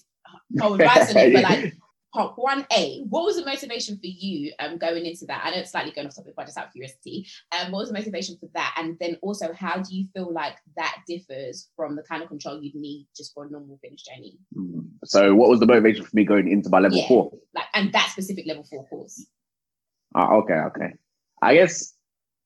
I'll 0.61 0.73
advise 0.73 1.09
on 1.09 1.17
it, 1.17 1.33
but 1.33 1.43
like 1.43 1.73
part 2.13 2.33
one 2.35 2.65
A, 2.75 3.03
what 3.09 3.23
was 3.23 3.35
the 3.35 3.45
motivation 3.45 3.95
for 3.95 4.07
you 4.07 4.51
um 4.59 4.77
going 4.77 5.05
into 5.05 5.25
that? 5.27 5.43
I 5.43 5.51
know 5.51 5.57
it's 5.57 5.71
slightly 5.71 5.91
going 5.91 6.07
off 6.07 6.15
topic, 6.15 6.33
but 6.35 6.45
just 6.45 6.57
out 6.57 6.67
of 6.67 6.73
curiosity. 6.73 7.27
Um, 7.51 7.71
what 7.71 7.79
was 7.79 7.89
the 7.89 7.97
motivation 7.97 8.37
for 8.39 8.49
that? 8.55 8.75
And 8.77 8.97
then 8.99 9.17
also, 9.21 9.53
how 9.53 9.77
do 9.77 9.95
you 9.95 10.07
feel 10.13 10.31
like 10.31 10.55
that 10.75 10.97
differs 11.07 11.69
from 11.75 11.95
the 11.95 12.03
kind 12.03 12.23
of 12.23 12.29
control 12.29 12.61
you'd 12.61 12.75
need 12.75 13.07
just 13.15 13.33
for 13.33 13.45
a 13.45 13.49
normal 13.49 13.79
finish 13.81 14.03
journey? 14.03 14.37
Mm. 14.55 14.87
So, 15.05 15.35
what 15.35 15.49
was 15.49 15.59
the 15.59 15.65
motivation 15.65 16.05
for 16.05 16.15
me 16.15 16.23
going 16.23 16.49
into 16.49 16.69
my 16.69 16.79
level 16.79 16.97
Yeah. 16.97 17.07
four? 17.07 17.31
Like, 17.53 17.65
and 17.73 17.91
that 17.93 18.09
specific 18.11 18.45
level 18.47 18.63
four 18.63 18.87
course. 18.87 19.25
Ah, 20.15 20.33
okay, 20.33 20.53
okay. 20.53 20.93
I 21.41 21.53
guess 21.55 21.93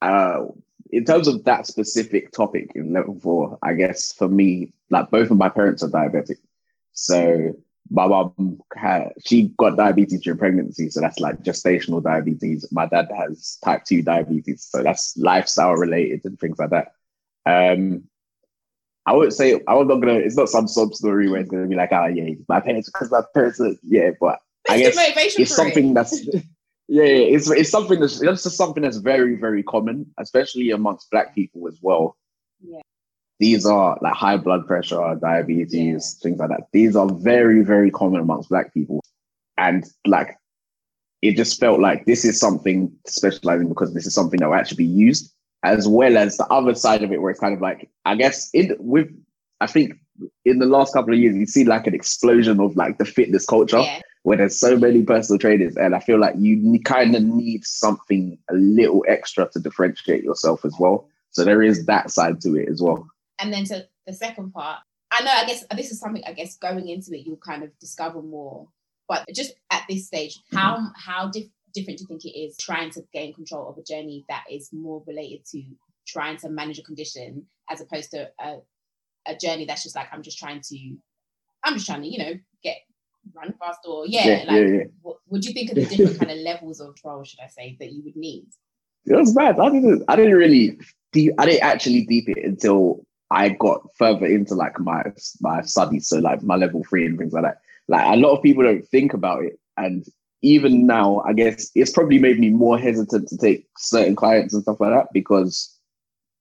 uh, 0.01 0.46
in 0.91 1.05
terms 1.05 1.27
of 1.27 1.43
that 1.46 1.65
specific 1.65 2.32
topic 2.32 2.72
in 2.75 2.93
level 2.93 3.20
four, 3.20 3.58
I 3.63 3.74
guess 3.74 4.13
for 4.13 4.27
me, 4.27 4.74
like 4.89 5.10
both 5.10 5.32
of 5.32 5.38
my 5.38 5.50
parents 5.50 5.84
are 5.84 5.89
diabetic. 5.89 6.38
So 6.91 7.55
my 7.89 8.08
mom 8.08 8.62
had 8.75 9.13
she 9.25 9.53
got 9.58 9.77
diabetes 9.77 10.22
during 10.22 10.39
pregnancy, 10.39 10.89
so 10.89 11.01
that's 11.01 11.20
like 11.20 11.43
gestational 11.43 12.03
diabetes. 12.03 12.67
My 12.72 12.86
dad 12.86 13.10
has 13.17 13.58
type 13.63 13.86
two 13.86 14.01
diabetes, 14.01 14.67
so 14.70 14.84
that's 14.84 15.17
lifestyle 15.17 15.74
related 15.74 16.22
and 16.25 16.39
things 16.39 16.60
like 16.60 16.70
that. 16.70 16.93
Um, 17.46 18.03
I 19.05 19.13
would 19.13 19.34
say 19.34 19.53
I'm 19.67 19.88
not 19.88 20.00
gonna. 20.00 20.13
It's 20.13 20.38
not 20.38 20.50
some 20.50 20.67
sob 20.67 20.93
story 20.93 21.29
where 21.29 21.41
it's 21.41 21.50
gonna 21.50 21.67
be 21.67 21.75
like, 21.75 21.91
oh 21.91 22.05
yeah, 22.05 22.36
my 22.48 22.60
parents 22.60 22.89
because 22.89 23.12
my 23.12 23.24
parents, 23.34 23.60
are, 23.60 23.74
yeah. 23.84 24.12
But 24.20 24.39
I 24.70 24.77
guess 24.77 24.96
it's 25.38 25.55
something 25.55 25.91
it? 25.91 25.93
that's 25.93 26.27
yeah, 26.87 27.03
yeah, 27.03 27.35
it's 27.35 27.49
it's 27.49 27.69
something 27.69 27.99
that's 27.99 28.21
it's 28.21 28.43
just 28.43 28.57
something 28.57 28.83
that's 28.83 28.97
very 28.97 29.35
very 29.35 29.63
common, 29.63 30.11
especially 30.19 30.71
amongst 30.71 31.09
black 31.11 31.33
people 31.33 31.67
as 31.67 31.79
well. 31.81 32.17
Yeah. 32.61 32.81
These 33.39 33.65
are 33.65 33.97
like 34.01 34.13
high 34.13 34.37
blood 34.37 34.67
pressure, 34.67 35.17
diabetes, 35.21 36.19
things 36.21 36.39
like 36.39 36.49
that. 36.49 36.67
These 36.71 36.95
are 36.95 37.09
very 37.09 37.63
very 37.63 37.89
common 37.89 38.21
amongst 38.21 38.49
black 38.49 38.73
people, 38.73 39.01
and 39.57 39.85
like 40.05 40.35
it 41.21 41.37
just 41.37 41.59
felt 41.59 41.79
like 41.79 42.05
this 42.05 42.25
is 42.25 42.39
something 42.39 42.91
in 43.23 43.69
because 43.69 43.93
this 43.93 44.05
is 44.05 44.13
something 44.13 44.41
that 44.41 44.47
will 44.47 44.55
actually 44.55 44.85
be 44.85 44.85
used, 44.85 45.33
as 45.63 45.87
well 45.87 46.17
as 46.17 46.35
the 46.35 46.45
other 46.47 46.75
side 46.75 47.01
of 47.01 47.13
it 47.13 47.21
where 47.21 47.31
it's 47.31 47.39
kind 47.39 47.53
of 47.53 47.61
like 47.61 47.89
I 48.03 48.15
guess 48.15 48.49
in 48.53 48.75
with 48.79 49.07
I 49.61 49.67
think 49.67 49.93
in 50.43 50.59
the 50.59 50.65
last 50.65 50.93
couple 50.93 51.13
of 51.13 51.19
years 51.19 51.35
you 51.35 51.45
see 51.45 51.63
like 51.63 51.87
an 51.87 51.95
explosion 51.95 52.59
of 52.59 52.75
like 52.75 52.97
the 52.97 53.05
fitness 53.05 53.45
culture 53.45 53.79
Yeah, 53.79 54.01
where 54.24 54.38
there's 54.38 54.60
so 54.60 54.77
many 54.77 55.03
personal 55.03 55.39
trainers, 55.39 55.77
and 55.77 55.96
I 55.96 56.00
feel 56.00 56.20
like 56.20 56.36
you 56.38 56.80
kind 56.84 57.15
of 57.15 57.24
need 57.24 57.65
something 57.65 58.38
a 58.50 58.53
little 58.53 59.03
extra 59.08 59.50
to 59.50 59.60
differentiate 59.60 60.24
yourself 60.24 60.65
as 60.65 60.75
well. 60.80 61.08
So 61.32 61.44
there 61.44 61.62
is 61.62 61.86
that 61.86 62.12
side 62.12 62.42
to 62.42 62.56
it 62.56 62.70
as 62.70 62.82
well. 62.82 63.08
and 63.39 63.53
then 63.53 63.65
to 63.65 63.88
the 64.08 64.13
second 64.13 64.51
part, 64.51 64.80
I 65.12 65.24
know. 65.24 65.32
I 65.32 65.46
guess 65.46 65.65
this 65.75 65.92
is 65.92 66.00
something. 66.00 66.24
I 66.25 66.34
guess 66.34 66.58
going 66.58 66.88
into 66.88 67.12
it, 67.13 67.25
you'll 67.25 67.38
kind 67.38 67.63
of 67.63 67.77
discover 67.80 68.22
more. 68.22 68.68
But 69.08 69.25
just 69.34 69.53
at 69.70 69.84
this 69.89 70.08
stage, 70.08 70.42
how 70.51 70.77
mm-hmm. 70.77 70.86
how 70.96 71.30
dif- 71.30 71.50
different 71.74 72.00
do 72.00 72.03
you 72.03 72.08
think 72.08 72.25
it 72.25 72.38
is 72.38 72.58
trying 72.58 72.89
to 72.92 73.03
gain 73.13 73.34
control 73.34 73.70
of 73.70 73.77
a 73.77 73.84
journey 73.84 74.25
that 74.30 74.44
is 74.50 74.70
more 74.72 75.03
related 75.06 75.46
to 75.51 75.63
trying 76.08 76.38
to 76.38 76.50
manage 76.50 76.80
a 76.80 76.84
condition 76.84 77.46
as 77.70 77.82
opposed 77.82 78.12
to 78.12 78.30
a, 78.39 78.58
a 79.27 79.36
journey 79.36 79.65
that's 79.65 79.84
just 79.84 79.96
like 79.96 80.08
I'm 80.12 80.22
just 80.22 80.38
trying 80.38 80.62
to, 80.62 80.98
I'm 81.63 81.74
just 81.74 81.86
trying 81.86 82.01
to 82.01 82.08
you 82.08 82.18
know 82.20 82.34
get 82.63 82.77
run 83.34 83.53
fast 83.60 83.80
or 83.86 84.06
yeah, 84.08 84.27
Yeah, 84.27 84.38
like 84.38 84.50
yeah, 84.51 84.65
yeah. 84.65 84.84
What, 85.01 85.42
do 85.42 85.48
you 85.48 85.53
think 85.53 85.70
of 85.72 85.75
the 85.75 85.86
different 85.86 86.20
kind 86.20 86.32
of 86.32 86.38
levels 86.44 86.80
of 86.80 86.96
trial, 86.96 87.24
should 87.24 87.39
I 87.39 87.48
say, 87.48 87.77
that 87.80 87.92
you 87.92 88.03
would 88.03 88.15
need? 88.15 88.48
It 89.06 89.15
was 89.15 89.34
bad. 89.34 89.60
I 89.60 89.70
didn't. 89.70 90.03
I 90.08 90.15
didn't 90.15 90.36
really. 90.36 90.80
Deep, 91.12 91.34
I 91.38 91.46
didn't 91.46 91.63
actually 91.63 92.06
deep 92.06 92.30
it 92.30 92.44
until 92.44 93.06
I 93.30 93.50
got 93.50 93.88
further 93.98 94.25
into 94.25 94.56
like 94.56 94.80
my 94.80 95.03
my 95.42 95.62
studies. 95.62 96.08
So 96.08 96.20
like 96.20 96.42
my 96.42 96.56
level 96.56 96.84
three 96.84 97.06
and 97.06 97.18
things 97.18 97.34
like 97.34 97.44
that. 97.44 97.60
Like 97.88 98.06
a 98.06 98.18
lot 98.18 98.36
of 98.36 98.44
people 98.44 98.63
don't 98.63 98.88
think 98.88 99.13
about 99.13 99.44
it, 99.44 99.60
and 99.77 100.06
even 100.42 100.86
now, 100.86 101.22
I 101.25 101.34
guess 101.34 101.72
it's 101.74 101.92
probably 101.92 102.20
made 102.20 102.39
me 102.39 102.50
more 102.50 102.77
hesitant 102.77 103.30
to 103.30 103.38
take 103.38 103.68
certain 103.77 104.15
clients 104.15 104.53
and 104.53 104.62
stuff 104.64 104.79
like 104.79 104.92
that 104.92 105.07
because 105.14 105.73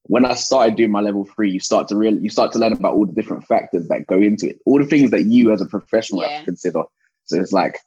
when 0.04 0.24
I 0.24 0.34
started 0.34 0.76
doing 0.76 0.90
my 0.90 1.00
level 1.00 1.24
three, 1.24 1.50
you 1.50 1.60
start 1.60 1.88
to 1.88 1.96
real 1.96 2.18
you 2.18 2.30
start 2.30 2.52
to 2.52 2.58
learn 2.58 2.72
about 2.72 2.94
all 2.94 3.06
the 3.06 3.12
different 3.12 3.46
factors 3.46 3.88
that 3.88 4.06
go 4.06 4.20
into 4.20 4.48
it, 4.50 4.60
all 4.66 4.78
the 4.78 4.86
things 4.86 5.10
that 5.10 5.24
you 5.24 5.52
as 5.52 5.60
a 5.60 5.66
professional 5.66 6.22
have 6.22 6.40
to 6.40 6.44
consider. 6.44 6.82
So 7.24 7.40
it's 7.40 7.52
like 7.52 7.78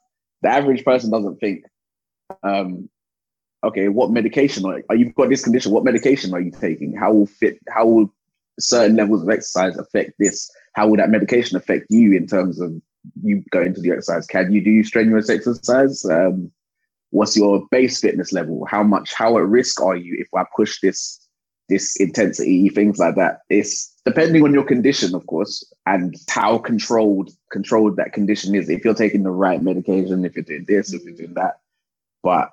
the 0.42 0.48
average 0.48 0.84
person 0.84 1.10
doesn't 1.10 1.38
think, 1.38 1.64
um, 2.42 2.88
okay, 3.64 3.88
what 3.88 4.10
medication 4.10 4.64
are, 4.64 4.82
are 4.88 4.96
you've 4.96 5.14
got 5.14 5.28
this 5.28 5.44
condition? 5.44 5.72
What 5.72 5.84
medication 5.84 6.32
are 6.32 6.40
you 6.40 6.50
taking? 6.50 6.94
How 6.94 7.12
will 7.12 7.26
fit? 7.26 7.58
How 7.68 7.86
will 7.86 8.14
certain 8.58 8.96
levels 8.96 9.22
of 9.22 9.28
exercise 9.28 9.76
affect 9.76 10.12
this? 10.18 10.50
How 10.74 10.88
will 10.88 10.96
that 10.96 11.10
medication 11.10 11.56
affect 11.56 11.86
you 11.90 12.12
in 12.12 12.26
terms 12.26 12.60
of 12.60 12.72
you 13.22 13.44
going 13.50 13.74
to 13.74 13.80
the 13.80 13.90
exercise? 13.90 14.26
Can 14.26 14.52
you 14.52 14.62
do 14.62 14.82
strenuous 14.84 15.28
exercise? 15.28 16.04
Um, 16.06 16.50
what's 17.10 17.36
your 17.36 17.66
base 17.70 18.00
fitness 18.00 18.32
level? 18.32 18.66
How 18.66 18.82
much? 18.82 19.12
How 19.12 19.36
at 19.36 19.44
risk 19.44 19.82
are 19.82 19.96
you 19.96 20.16
if 20.18 20.28
I 20.34 20.44
push 20.56 20.80
this 20.80 21.25
this 21.68 21.96
intensity? 21.96 22.68
Things 22.68 22.98
like 22.98 23.16
that. 23.16 23.40
It's 23.50 23.94
depending 24.04 24.42
on 24.44 24.54
your 24.54 24.64
condition, 24.64 25.14
of 25.14 25.26
course, 25.26 25.64
and 25.86 26.16
how 26.28 26.58
controlled 26.58 27.30
controlled 27.50 27.96
that 27.96 28.12
condition 28.12 28.54
is. 28.54 28.68
If 28.68 28.84
you're 28.84 28.94
taking 28.94 29.22
the 29.22 29.30
right 29.30 29.62
medication, 29.62 30.24
if 30.24 30.34
you're 30.34 30.44
doing 30.44 30.64
this, 30.66 30.92
if 30.92 31.02
you're 31.04 31.14
doing 31.14 31.34
that, 31.34 31.60
but 32.22 32.50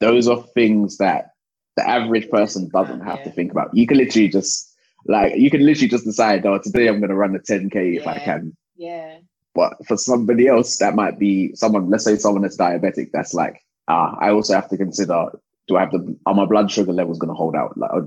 those 0.00 0.28
are 0.28 0.42
things 0.54 0.98
that 0.98 1.32
the 1.76 1.88
average 1.88 2.28
person 2.30 2.68
doesn't 2.68 3.00
have 3.00 3.22
to 3.24 3.30
think 3.30 3.52
about. 3.52 3.74
You 3.74 3.86
can 3.86 3.98
literally 3.98 4.28
just 4.28 4.74
like 5.06 5.36
you 5.36 5.50
can 5.50 5.64
literally 5.64 5.88
just 5.88 6.04
decide, 6.04 6.44
oh, 6.44 6.58
today 6.58 6.88
I'm 6.88 6.98
going 6.98 7.10
to 7.10 7.16
run 7.16 7.34
a 7.34 7.38
10k 7.38 7.96
if 7.96 8.06
I 8.06 8.18
can. 8.18 8.56
Yeah, 8.76 9.18
But 9.54 9.86
for 9.86 9.96
somebody 9.96 10.46
else, 10.46 10.78
that 10.78 10.94
might 10.94 11.18
be 11.18 11.54
someone. 11.54 11.90
Let's 11.90 12.04
say 12.04 12.16
someone 12.16 12.42
that's 12.42 12.56
diabetic. 12.56 13.10
That's 13.12 13.34
like, 13.34 13.60
ah, 13.88 14.16
I 14.20 14.30
also 14.30 14.54
have 14.54 14.68
to 14.70 14.76
consider: 14.76 15.30
do 15.66 15.76
I 15.76 15.80
have 15.80 15.92
the 15.92 16.16
are 16.26 16.34
my 16.34 16.46
blood 16.46 16.70
sugar 16.70 16.92
levels 16.92 17.18
going 17.18 17.28
to 17.28 17.34
hold 17.34 17.56
out? 17.56 17.76
Like, 17.76 17.90
uh, 17.92 18.02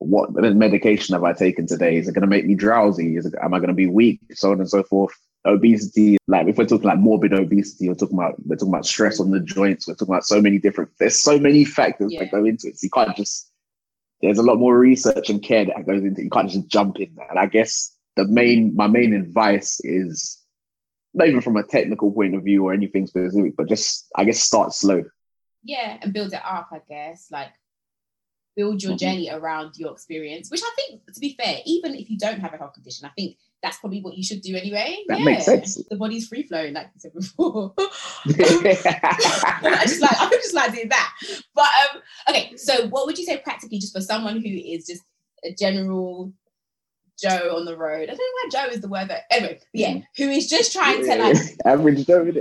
what 0.00 0.32
medication 0.32 1.12
have 1.14 1.24
I 1.24 1.32
taken 1.32 1.66
today? 1.66 1.96
Is 1.96 2.08
it 2.08 2.12
going 2.14 2.22
to 2.22 2.26
make 2.26 2.46
me 2.46 2.54
drowsy? 2.54 3.16
Is 3.16 3.26
it, 3.26 3.34
am 3.40 3.54
I 3.54 3.58
going 3.58 3.68
to 3.68 3.74
be 3.74 3.86
weak? 3.86 4.20
So 4.32 4.50
on 4.50 4.58
and 4.60 4.68
so 4.68 4.82
forth. 4.82 5.12
Obesity, 5.46 6.18
like 6.26 6.48
if 6.48 6.58
we're 6.58 6.66
talking 6.66 6.86
like 6.88 6.98
morbid 6.98 7.32
obesity, 7.32 7.88
we're 7.88 7.94
talking 7.94 8.16
about 8.18 8.34
we're 8.46 8.56
talking 8.56 8.72
about 8.74 8.84
stress 8.86 9.20
on 9.20 9.30
the 9.30 9.40
joints. 9.40 9.88
We're 9.88 9.94
talking 9.94 10.12
about 10.12 10.24
so 10.26 10.40
many 10.42 10.58
different. 10.58 10.90
There's 10.98 11.20
so 11.22 11.38
many 11.38 11.64
factors 11.64 12.12
Yeah. 12.12 12.20
that 12.24 12.30
go 12.30 12.44
into 12.44 12.68
it. 12.68 12.78
So 12.78 12.84
you 12.84 12.90
can't 12.90 13.16
just. 13.16 13.50
There's 14.20 14.36
a 14.38 14.42
lot 14.42 14.58
more 14.58 14.78
research 14.78 15.30
and 15.30 15.42
care 15.42 15.64
that 15.64 15.86
goes 15.86 16.02
into. 16.02 16.20
it. 16.20 16.24
You 16.24 16.30
can't 16.30 16.50
just 16.50 16.68
jump 16.68 16.98
in. 16.98 17.16
And 17.30 17.38
I 17.38 17.46
guess 17.46 17.96
the 18.16 18.26
main 18.26 18.74
my 18.76 18.86
main 18.86 19.14
advice 19.14 19.80
is 19.82 20.42
not 21.14 21.26
even 21.28 21.40
from 21.40 21.56
a 21.56 21.62
technical 21.62 22.12
point 22.12 22.34
of 22.34 22.42
view 22.44 22.64
or 22.66 22.74
anything 22.74 23.06
specific, 23.06 23.56
but 23.56 23.66
just 23.68 24.08
I 24.16 24.24
guess 24.24 24.40
start 24.40 24.74
slow. 24.74 25.04
yeah, 25.64 25.98
and 26.02 26.12
build 26.12 26.32
it 26.34 26.40
up. 26.44 26.68
I 26.70 26.80
guess 26.86 27.28
like 27.30 27.48
build 28.56 28.82
your 28.82 28.92
Mhm. 28.92 28.98
journey 28.98 29.30
around 29.30 29.76
your 29.76 29.92
experience. 29.92 30.50
Which 30.50 30.62
I 30.62 30.70
think, 30.76 31.06
to 31.12 31.20
be 31.20 31.34
fair, 31.40 31.60
even 31.64 31.94
if 31.94 32.10
you 32.10 32.18
don't 32.18 32.40
have 32.40 32.52
a 32.52 32.56
health 32.56 32.74
condition, 32.74 33.06
I 33.06 33.10
think 33.10 33.36
that's 33.62 33.78
probably 33.78 34.00
what 34.00 34.16
you 34.16 34.24
should 34.24 34.40
do 34.40 34.56
anyway. 34.56 35.04
That 35.08 35.18
yeah. 35.18 35.24
makes 35.24 35.44
sense. 35.44 35.74
The 35.88 35.96
body's 35.96 36.28
free 36.28 36.44
flowing, 36.44 36.74
like 36.74 36.90
you 36.94 37.00
said 37.00 37.14
before. 37.14 37.74
I 37.78 39.82
just 39.86 40.00
like 40.00 40.16
I'm 40.18 40.30
just 40.30 40.54
like 40.54 40.74
doing 40.74 40.88
that. 40.88 41.12
But 41.54 41.68
um, 41.94 42.02
okay, 42.30 42.56
so 42.56 42.86
what 42.88 43.06
would 43.06 43.18
you 43.18 43.24
say 43.24 43.38
practically 43.38 43.78
just 43.78 43.94
for 43.94 44.00
someone 44.00 44.40
who 44.40 44.48
is 44.48 44.86
just 44.86 45.02
a 45.44 45.52
general 45.52 46.32
Joe 47.20 47.54
on 47.56 47.66
the 47.66 47.76
road? 47.76 48.04
I 48.04 48.14
don't 48.14 48.18
know 48.18 48.24
why 48.44 48.48
Joe 48.50 48.68
is 48.74 48.80
the 48.80 48.88
word 48.88 49.08
that 49.08 49.24
anyway, 49.30 49.60
yeah, 49.74 49.98
who 50.16 50.28
is 50.28 50.48
just 50.48 50.72
trying 50.72 51.02
to 51.04 51.16
like 51.16 51.36
average 51.66 52.06
Joe? 52.06 52.32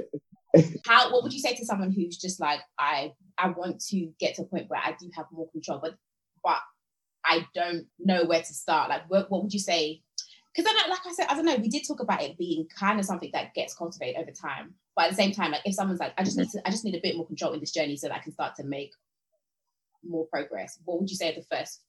How 0.86 1.12
what 1.12 1.24
would 1.24 1.34
you 1.34 1.40
say 1.40 1.56
to 1.56 1.66
someone 1.66 1.92
who's 1.92 2.18
just 2.18 2.40
like 2.40 2.60
I 2.78 3.14
I 3.38 3.50
want 3.50 3.82
to 3.90 4.12
get 4.20 4.36
to 4.36 4.44
a 4.44 4.46
point 4.46 4.70
where 4.70 4.82
I 4.84 4.96
do 5.00 5.10
have 5.16 5.26
more 5.32 5.50
control, 5.52 5.80
but 5.82 5.96
but 6.44 6.60
I 7.26 7.46
don't 7.54 7.86
know 8.00 8.26
where 8.26 8.42
to 8.42 8.54
start. 8.54 8.90
Like 8.90 9.10
what, 9.10 9.30
what 9.30 9.44
would 9.44 9.54
you 9.54 9.60
say? 9.60 10.02
Because 10.56 10.70
I 10.70 10.74
don't 10.74 10.90
like 10.90 11.06
I 11.06 11.14
said, 11.14 11.28
I 11.30 11.36
don't 11.36 11.46
know, 11.46 11.56
we 11.58 11.70
did 11.70 11.84
talk 11.88 12.02
about 12.02 12.24
it 12.24 12.38
being 12.38 12.68
kind 12.78 13.00
of 13.00 13.06
something 13.06 13.30
that 13.34 13.54
gets 13.54 13.76
cultivated 13.76 14.20
over 14.20 14.32
time. 14.32 14.74
But 14.96 15.06
at 15.06 15.12
the 15.12 15.18
same 15.18 15.32
time, 15.32 15.52
like 15.52 15.62
if 15.66 15.76
someone's 15.76 16.00
like, 16.00 16.14
I 16.18 16.24
just 16.24 16.38
mm-hmm. 16.38 16.44
need 16.44 16.52
to 16.52 16.68
I 16.68 16.72
just 16.72 16.86
need 16.86 16.96
a 16.96 17.02
bit 17.02 17.16
more 17.16 17.28
control 17.28 17.54
in 17.54 17.60
this 17.60 17.72
journey 17.72 17.96
so 17.98 18.08
that 18.08 18.16
I 18.16 18.20
can 18.20 18.34
start 18.34 18.56
to 18.56 18.64
make 18.64 18.92
more 20.04 20.26
progress, 20.28 20.80
what 20.86 21.00
would 21.00 21.10
you 21.10 21.16
say 21.16 21.32
are 21.32 21.40
the 21.40 21.56
first 21.56 21.82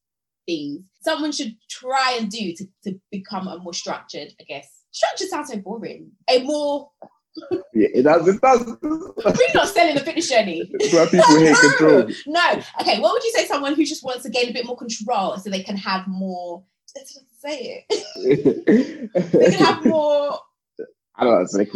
things 0.46 0.82
someone 1.02 1.32
should 1.32 1.56
try 1.68 2.16
and 2.18 2.30
do 2.30 2.52
to, 2.54 2.66
to 2.84 3.00
become 3.10 3.46
a 3.48 3.58
more 3.58 3.74
structured, 3.74 4.32
I 4.40 4.44
guess. 4.44 4.68
Structured 4.90 5.28
sounds 5.28 5.50
so 5.50 5.58
boring. 5.58 6.10
A 6.28 6.42
more 6.42 6.90
Yeah, 7.72 7.88
it 7.94 8.02
does. 8.02 8.26
It 8.28 8.40
does. 8.40 8.66
we're 8.82 9.54
not 9.54 9.68
selling 9.68 9.94
the 9.94 10.00
fitness 10.04 10.28
journey. 10.28 10.68
That's 10.78 10.92
why 10.92 11.06
people 11.06 11.38
hate 11.38 11.56
control. 11.56 12.08
No. 12.26 12.62
Okay. 12.80 12.98
What 13.00 13.12
would 13.12 13.22
you 13.24 13.32
say 13.32 13.46
someone 13.46 13.74
who 13.74 13.84
just 13.84 14.04
wants 14.04 14.22
to 14.24 14.30
gain 14.30 14.50
a 14.50 14.52
bit 14.52 14.66
more 14.66 14.76
control 14.76 15.36
so 15.38 15.48
they 15.50 15.62
can 15.62 15.76
have 15.76 16.06
more? 16.08 16.62
Let's 16.96 17.14
just 17.14 17.40
say 17.40 17.84
it. 17.88 19.12
They 19.32 19.50
can 19.50 19.64
have 19.64 19.84
more. 19.86 20.38
I 21.16 21.24
don't 21.24 21.34
know. 21.34 21.40
It's 21.42 21.54
like 21.54 21.70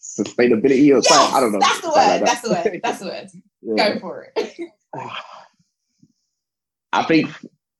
sustainability 0.00 0.90
or 0.92 0.96
Yes, 0.96 1.08
something. 1.08 1.36
I 1.36 1.40
don't 1.40 1.52
know. 1.52 1.58
that's 1.60 1.80
the 1.80 1.88
word. 1.88 1.94
like 1.96 2.24
That's 2.24 2.40
the 2.42 2.50
word. 2.50 2.80
That's 2.82 2.98
the 3.00 3.06
word. 3.06 3.28
Yeah. 3.62 3.92
Go 3.94 3.98
for 4.00 4.32
it. 4.36 4.58
I 6.92 7.02
think 7.04 7.28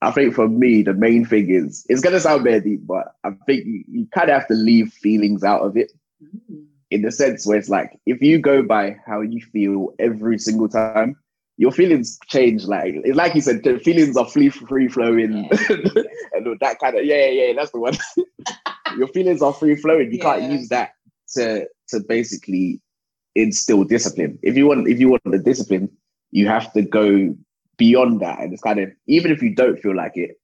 I 0.03 0.11
think 0.11 0.35
for 0.35 0.47
me 0.49 0.83
the 0.83 0.93
main 0.93 1.25
thing 1.25 1.49
is 1.51 1.87
it's 1.89 2.03
gonna 2.03 2.21
sound 2.21 2.45
very 2.45 2.61
deep, 2.61 2.87
but 2.87 3.15
I 3.25 3.31
think 3.47 3.65
you, 3.65 3.85
you 3.89 4.07
kind 4.15 4.29
of 4.29 4.35
have 4.39 4.49
to 4.49 4.55
leave 4.55 4.93
feelings 4.93 5.43
out 5.43 5.63
of 5.63 5.77
it. 5.79 5.91
Mm. 6.23 6.67
In 6.91 7.03
the 7.03 7.13
sense 7.13 7.47
where 7.47 7.59
it's 7.59 7.69
like 7.69 7.99
if 8.07 8.21
you 8.21 8.39
go 8.39 8.63
by 8.63 8.97
how 9.07 9.21
you 9.21 9.41
feel 9.41 9.95
every 9.99 10.39
single 10.39 10.69
time, 10.69 11.17
your 11.57 11.71
feelings 11.71 12.19
change. 12.27 12.65
Like 12.65 12.95
it's 13.05 13.17
like 13.17 13.35
you 13.35 13.41
said, 13.41 13.63
the 13.63 13.79
feelings 13.79 14.17
are 14.17 14.27
free 14.27 14.49
free 14.49 14.89
flowing 14.89 15.45
Yeah. 15.45 15.59
and 16.33 16.59
that 16.61 16.79
kind 16.81 16.97
of 16.97 17.05
yeah, 17.05 17.27
yeah, 17.27 17.49
yeah, 17.49 17.53
that's 17.55 17.71
the 17.71 17.79
one. 17.79 17.97
your 18.99 19.09
feelings 19.09 19.43
are 19.43 19.53
free 19.53 19.77
flowing. 19.77 20.13
You 20.13 20.19
can't 20.19 20.51
use 20.51 20.69
that 20.71 20.93
to 21.35 21.67
to 21.89 22.01
basically 22.01 22.81
instill 23.35 23.85
discipline. 23.85 24.39
If 24.43 24.57
you 24.57 24.67
want 24.67 24.89
if 24.89 24.99
you 24.99 25.09
want 25.09 25.23
the 25.25 25.39
discipline, 25.39 25.91
you 26.31 26.49
have 26.49 26.73
to 26.73 26.83
go 26.83 27.35
beyond 27.77 28.21
that. 28.21 28.41
And 28.41 28.53
it's 28.53 28.63
kind 28.63 28.81
of 28.81 28.91
even 29.07 29.31
if 29.31 29.43
you 29.43 29.55
don't 29.55 29.79
feel 29.79 29.95
like 29.95 30.17
it, 30.17 30.37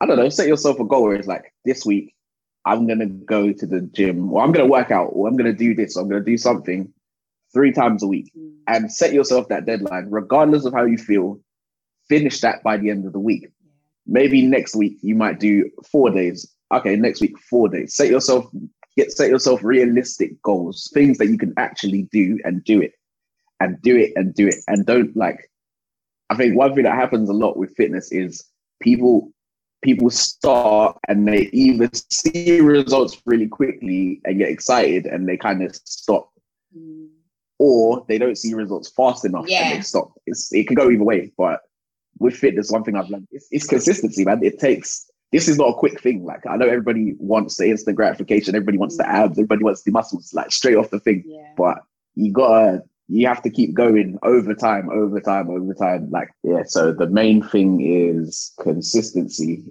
I 0.00 0.06
don't 0.06 0.16
know, 0.16 0.28
set 0.28 0.48
yourself 0.48 0.78
a 0.78 0.84
goal 0.84 1.04
where 1.04 1.16
it's 1.16 1.28
like 1.28 1.52
this 1.64 1.86
week 1.86 2.13
I'm 2.66 2.86
gonna 2.86 3.06
go 3.06 3.52
to 3.52 3.66
the 3.66 3.82
gym 3.82 4.32
or 4.32 4.42
I'm 4.42 4.52
gonna 4.52 4.66
work 4.68 4.90
out 4.90 5.10
or 5.12 5.28
I'm 5.28 5.36
gonna 5.36 5.52
do 5.52 5.74
this 5.74 5.96
or 5.96 6.02
I'm 6.02 6.08
gonna 6.08 6.24
do 6.24 6.38
something 6.38 6.92
three 7.52 7.72
times 7.72 8.02
a 8.02 8.06
week 8.06 8.32
Mm. 8.36 8.52
and 8.66 8.92
set 8.92 9.12
yourself 9.12 9.48
that 9.48 9.66
deadline, 9.66 10.06
regardless 10.10 10.64
of 10.64 10.72
how 10.72 10.84
you 10.84 10.98
feel. 10.98 11.40
Finish 12.08 12.40
that 12.40 12.62
by 12.62 12.76
the 12.76 12.90
end 12.90 13.06
of 13.06 13.12
the 13.12 13.20
week. 13.20 13.48
Maybe 14.06 14.42
next 14.42 14.74
week 14.76 14.98
you 15.02 15.14
might 15.14 15.40
do 15.40 15.70
four 15.90 16.10
days. 16.10 16.50
Okay, 16.72 16.96
next 16.96 17.20
week 17.20 17.38
four 17.38 17.68
days. 17.68 17.94
Set 17.94 18.08
yourself 18.08 18.50
get 18.96 19.12
set 19.12 19.28
yourself 19.28 19.62
realistic 19.64 20.40
goals, 20.42 20.90
things 20.94 21.18
that 21.18 21.26
you 21.28 21.36
can 21.38 21.52
actually 21.56 22.02
do 22.12 22.38
and 22.44 22.62
do 22.64 22.80
it, 22.80 22.92
and 23.60 23.80
do 23.82 23.96
it 23.96 24.12
and 24.16 24.34
do 24.34 24.46
it, 24.48 24.56
and 24.68 24.86
don't 24.86 25.16
like. 25.16 25.50
I 26.30 26.36
think 26.36 26.56
one 26.56 26.74
thing 26.74 26.84
that 26.84 26.94
happens 26.94 27.28
a 27.28 27.32
lot 27.34 27.56
with 27.56 27.74
fitness 27.76 28.10
is 28.12 28.44
people 28.80 29.32
people 29.84 30.10
start 30.10 30.98
and 31.06 31.28
they 31.28 31.42
either 31.52 31.88
see 32.10 32.60
results 32.60 33.20
really 33.26 33.46
quickly 33.46 34.20
and 34.24 34.38
get 34.38 34.48
excited 34.48 35.06
and 35.06 35.28
they 35.28 35.36
kind 35.36 35.62
of 35.62 35.76
stop 35.84 36.30
Mm. 36.76 37.06
or 37.60 38.04
they 38.08 38.18
don't 38.18 38.36
see 38.36 38.52
results 38.52 38.90
fast 38.90 39.24
enough 39.24 39.44
Yeah. 39.46 39.68
and 39.68 39.78
they 39.78 39.82
stop. 39.82 40.10
It's, 40.26 40.52
it 40.52 40.66
can 40.66 40.74
go 40.74 40.90
either 40.90 41.04
way. 41.04 41.30
But 41.38 41.60
with 42.18 42.34
fitness, 42.34 42.72
one 42.72 42.82
thing 42.82 42.96
I've 42.96 43.08
learned 43.10 43.28
it's, 43.30 43.46
it's 43.52 43.66
consistency, 43.68 44.24
man. 44.24 44.42
It 44.42 44.58
takes. 44.58 45.08
This 45.30 45.46
is 45.46 45.56
not 45.56 45.68
a 45.68 45.74
quick 45.74 46.00
thing. 46.00 46.24
Like 46.24 46.44
I 46.48 46.56
know 46.56 46.66
everybody 46.66 47.14
wants 47.18 47.56
the 47.58 47.68
instant 47.70 47.96
gratification. 47.96 48.56
Everybody 48.56 48.78
wants 48.78 48.96
the 48.96 49.08
abs. 49.08 49.38
Everybody 49.38 49.62
wants 49.62 49.82
the 49.84 49.92
muscles, 49.92 50.34
like 50.34 50.50
straight 50.50 50.76
off 50.76 50.90
the 50.90 50.98
thing. 50.98 51.22
Yeah. 51.26 51.52
But 51.56 51.78
you 52.16 52.32
gotta. 52.32 52.82
You 53.08 53.26
have 53.26 53.42
to 53.42 53.50
keep 53.50 53.74
going 53.74 54.18
over 54.22 54.54
time, 54.54 54.88
over 54.90 55.20
time, 55.20 55.50
over 55.50 55.74
time. 55.74 56.10
Like 56.10 56.30
yeah. 56.42 56.62
So 56.66 56.92
the 56.92 57.06
main 57.06 57.42
thing 57.42 57.80
is 57.80 58.52
consistency. 58.60 59.62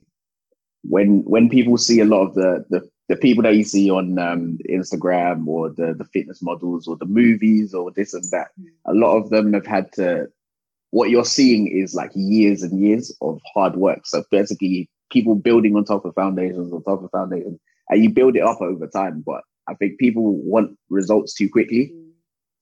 When 0.84 1.24
when 1.24 1.50
people 1.50 1.78
see 1.78 2.00
a 2.00 2.06
lot 2.06 2.28
of 2.28 2.36
the 2.36 2.65
the 2.69 2.88
the 3.10 3.15
people 3.15 3.43
that 3.43 3.56
you 3.56 3.63
see 3.63 3.89
on 3.89 4.17
um, 4.19 4.58
Instagram 4.69 5.48
or 5.48 5.69
the 5.69 5.93
the 5.98 6.06
fitness 6.13 6.41
models 6.41 6.88
or 6.88 6.96
the 6.98 7.06
movies 7.06 7.74
or 7.74 7.91
this 7.91 8.13
and 8.13 8.24
that, 8.32 8.50
a 8.86 8.93
lot 8.93 9.17
of 9.17 9.30
them 9.30 9.54
have 9.54 9.65
had 9.65 9.91
to. 9.93 10.28
What 10.91 11.10
you're 11.10 11.26
seeing 11.26 11.67
is 11.67 11.96
like 11.96 12.12
years 12.13 12.62
and 12.62 12.80
years 12.80 13.15
of 13.19 13.41
hard 13.56 13.76
work. 13.76 14.02
So 14.06 14.24
basically, 14.30 14.91
people 15.12 15.34
building 15.34 15.76
on 15.76 15.86
top 15.86 16.06
of 16.06 16.13
foundations 16.13 16.72
on 16.72 16.84
top 16.84 17.04
of 17.04 17.10
foundations, 17.10 17.60
and 17.89 18.04
you 18.04 18.12
build 18.12 18.36
it 18.36 18.43
up 18.43 18.62
over 18.62 18.86
time. 18.88 19.24
But 19.26 19.41
I 19.67 19.74
think 19.74 19.98
people 19.98 20.36
want 20.36 20.78
results 20.89 21.34
too 21.34 21.50
quickly, 21.50 21.91
Mm. 21.93 22.02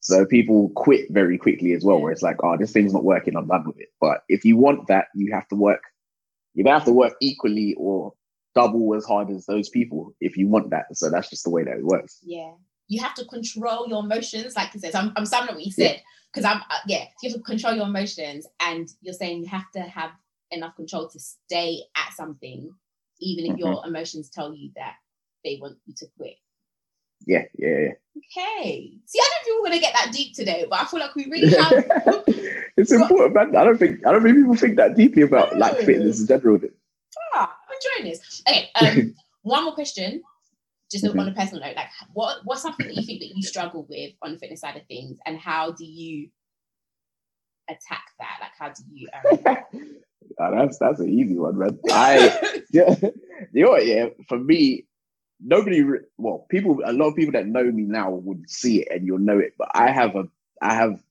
So 0.02 0.26
people 0.26 0.70
quit 0.76 1.08
very 1.12 1.38
quickly 1.38 1.74
as 1.74 1.84
well. 1.84 2.02
Where 2.02 2.12
it's 2.12 2.22
like, 2.22 2.44
oh, 2.44 2.58
this 2.58 2.72
thing's 2.72 2.94
not 2.94 3.04
working, 3.04 3.36
I'm 3.36 3.48
done 3.48 3.66
with 3.66 3.80
it. 3.80 3.90
But 4.00 4.24
if 4.28 4.44
you 4.44 4.58
want 4.58 4.88
that, 4.88 5.08
you 5.16 5.32
have 5.34 5.48
to 5.50 5.56
work. 5.56 5.84
You're 6.54 6.66
gonna 6.66 6.78
have 6.78 6.86
to 6.86 6.92
work 6.94 7.14
equally 7.22 7.76
or 7.78 8.14
double 8.54 8.94
as 8.96 9.06
hard 9.06 9.30
as 9.30 9.46
those 9.46 9.70
people 9.70 10.14
if 10.20 10.36
you 10.36 10.48
want 10.48 10.72
that. 10.72 10.86
So 10.94 11.10
that's 11.10 11.30
just 11.30 11.44
the 11.44 11.50
way 11.50 11.64
that 11.64 11.78
it 11.78 11.86
works. 11.86 12.20
Yeah. 12.24 12.52
You 12.88 13.02
have 13.02 13.14
to 13.16 13.26
control 13.26 13.88
your 13.88 14.04
emotions, 14.04 14.56
like 14.56 14.74
you 14.74 14.82
said. 14.82 14.96
I'm, 14.96 15.14
I'm 15.16 15.26
summing 15.26 15.50
up 15.50 15.56
what 15.56 15.66
you 15.66 15.72
said 15.72 16.02
because 16.34 16.44
I'm, 16.44 16.62
uh, 16.70 16.80
yeah, 16.88 17.06
you 17.22 17.30
have 17.30 17.38
to 17.38 17.44
control 17.44 17.74
your 17.74 17.86
emotions, 17.86 18.48
and 18.62 18.90
you're 19.02 19.14
saying 19.14 19.44
you 19.44 19.48
have 19.48 19.70
to 19.72 19.82
have 19.82 20.12
enough 20.50 20.76
control 20.76 21.08
to 21.10 21.20
stay 21.20 21.84
at 21.96 22.14
something, 22.14 22.70
even 23.20 23.52
if 23.52 23.58
your 23.58 23.86
emotions 23.86 24.30
tell 24.30 24.54
you 24.54 24.72
that 24.76 24.96
they 25.46 25.58
want 25.62 25.78
you 25.86 25.94
to 25.98 26.08
quit. 26.18 26.36
Yeah, 27.26 27.44
yeah, 27.58 27.68
yeah. 27.80 27.92
Okay. 28.18 28.92
See, 29.06 29.20
I 29.20 29.30
don't 29.30 29.44
think 29.46 29.62
we're 29.62 29.70
gonna 29.70 29.80
get 29.82 29.94
that 29.94 30.12
deep 30.14 30.34
today, 30.36 30.66
but 30.70 30.82
I 30.82 30.86
feel 30.86 31.00
like 31.00 31.16
we 31.16 31.26
really 31.30 31.50
have. 31.58 31.84
it's 32.78 32.92
important, 32.92 33.34
man. 33.34 33.56
I 33.56 33.64
don't 33.64 33.78
think 33.78 34.06
I 34.06 34.12
don't 34.12 34.24
think 34.24 34.36
people 34.38 34.56
think 34.56 34.76
that 34.78 34.96
deeply 34.96 35.22
about 35.24 35.58
like 35.58 35.80
No. 35.80 35.86
fitness 35.86 36.22
in 36.22 36.28
general. 36.28 36.60
ah, 37.34 37.56
I'm 37.70 37.76
enjoying 38.04 38.12
this. 38.12 38.42
Okay. 38.48 38.70
Um, 38.76 39.16
one 39.44 39.64
more 39.66 39.74
question, 39.74 40.22
just 40.92 41.06
Mhm. 41.06 41.20
on 41.20 41.28
a 41.30 41.34
personal 41.34 41.64
note. 41.64 41.76
Like, 41.76 41.88
what 42.14 42.40
what's 42.44 42.62
something 42.62 42.88
that 42.88 42.96
you 42.96 43.04
think 43.06 43.20
that 43.22 43.36
you 43.36 43.42
struggle 43.44 43.86
with 43.90 44.14
on 44.22 44.34
the 44.34 44.38
fitness 44.40 44.62
side 44.62 44.76
of 44.78 44.86
things, 44.88 45.18
and 45.26 45.38
how 45.38 45.72
do 45.72 45.86
you 45.86 46.30
attack 47.70 48.04
that? 48.20 48.38
Like, 48.42 48.52
how 48.58 48.70
do 48.70 48.84
you? 48.92 49.08
Um, 49.14 49.58
Oh, 50.40 50.52
that's 50.56 50.78
that's 50.80 51.00
an 51.00 51.10
easy 51.10 51.38
one, 51.38 51.58
man. 51.58 51.78
I 51.92 52.62
yeah, 52.72 52.96
you 53.54 53.66
know 53.66 53.72
what? 53.72 53.86
Yeah, 53.86 54.08
for 54.30 54.38
me, 54.40 54.86
nobody. 55.43 55.82
Re- 55.82 55.99
well, 56.17 56.45
people, 56.49 56.82
a 56.86 56.93
lot 56.93 57.08
of 57.08 57.15
people 57.15 57.34
that 57.34 57.47
know 57.47 57.63
me 57.63 57.84
now 57.84 58.12
would 58.12 58.49
see 58.49 58.82
it 58.82 58.88
and 58.91 59.06
you'll 59.06 59.19
know 59.19 59.39
it. 59.39 59.54
But 59.58 59.69
I 59.73 59.91
have 59.91 60.15
a, 60.15 60.27
I 60.62 60.73
have. 60.73 61.01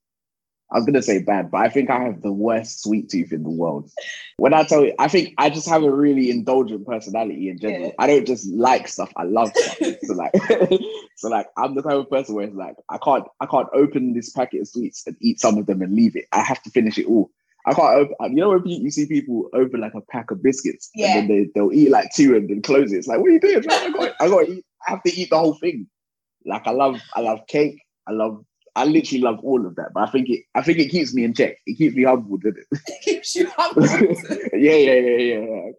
I 0.72 0.76
was 0.76 0.86
gonna 0.86 1.02
say 1.02 1.20
bad, 1.20 1.50
but 1.50 1.58
I 1.58 1.68
think 1.68 1.90
I 1.90 2.04
have 2.04 2.22
the 2.22 2.30
worst 2.30 2.84
sweet 2.84 3.10
tooth 3.10 3.32
in 3.32 3.42
the 3.42 3.50
world. 3.50 3.90
When 4.36 4.54
I 4.54 4.62
tell 4.62 4.84
you, 4.84 4.94
I 5.00 5.08
think 5.08 5.34
I 5.36 5.50
just 5.50 5.68
have 5.68 5.82
a 5.82 5.90
really 5.90 6.30
indulgent 6.30 6.86
personality 6.86 7.48
in 7.48 7.58
general. 7.58 7.86
Yeah. 7.86 7.94
I 7.98 8.06
don't 8.06 8.24
just 8.24 8.48
like 8.48 8.86
stuff; 8.86 9.12
I 9.16 9.24
love 9.24 9.50
stuff. 9.52 9.96
so 10.04 10.14
like, 10.14 10.30
so 11.16 11.28
like, 11.28 11.48
I'm 11.56 11.74
the 11.74 11.82
type 11.82 11.94
of 11.94 12.08
person 12.08 12.36
where 12.36 12.44
it's 12.44 12.54
like, 12.54 12.76
I 12.88 12.98
can't, 12.98 13.26
I 13.40 13.46
can't 13.46 13.66
open 13.74 14.12
this 14.12 14.30
packet 14.30 14.60
of 14.60 14.68
sweets 14.68 15.04
and 15.08 15.16
eat 15.20 15.40
some 15.40 15.58
of 15.58 15.66
them 15.66 15.82
and 15.82 15.92
leave 15.92 16.14
it. 16.14 16.26
I 16.30 16.42
have 16.42 16.62
to 16.62 16.70
finish 16.70 16.98
it 16.98 17.06
all. 17.06 17.32
I 17.66 17.74
can't 17.74 17.94
open. 17.94 18.36
You 18.36 18.42
know 18.42 18.50
when 18.50 18.66
you 18.66 18.90
see 18.90 19.06
people 19.06 19.48
open 19.54 19.80
like 19.80 19.94
a 19.94 20.00
pack 20.00 20.30
of 20.30 20.42
biscuits 20.42 20.90
Yeah. 20.94 21.18
and 21.18 21.28
then 21.30 21.36
they 21.36 21.50
they'll 21.54 21.72
eat 21.72 21.90
like 21.90 22.10
two 22.14 22.34
and 22.36 22.48
then 22.48 22.62
close 22.62 22.92
it. 22.92 22.98
It's 22.98 23.06
like, 23.06 23.20
what 23.20 23.28
are 23.28 23.32
you 23.32 23.40
doing? 23.40 23.62
I 23.70 23.90
got, 23.90 24.14
I 24.20 24.28
got 24.28 24.46
to 24.46 24.52
eat. 24.52 24.64
I 24.86 24.90
have 24.92 25.02
to 25.02 25.12
eat 25.12 25.30
the 25.30 25.38
whole 25.38 25.54
thing. 25.54 25.86
Like 26.46 26.66
I 26.66 26.70
love, 26.70 27.00
I 27.14 27.20
love 27.20 27.40
cake. 27.48 27.78
I 28.08 28.12
love, 28.12 28.42
I 28.74 28.84
literally 28.86 29.20
love 29.20 29.40
all 29.42 29.66
of 29.66 29.76
that. 29.76 29.90
But 29.92 30.08
I 30.08 30.10
think 30.10 30.30
it, 30.30 30.44
I 30.54 30.62
think 30.62 30.78
it 30.78 30.88
keeps 30.88 31.12
me 31.12 31.24
in 31.24 31.34
check. 31.34 31.56
It 31.66 31.76
keeps 31.76 31.94
me 31.94 32.04
humble, 32.04 32.38
doesn't 32.38 32.66
keeps 33.02 33.34
you 33.34 33.46
humble. 33.56 33.86
yeah, 33.86 34.74
yeah, 34.74 34.94
yeah, 34.94 35.16
yeah, 35.16 35.40
yeah. 35.40 35.70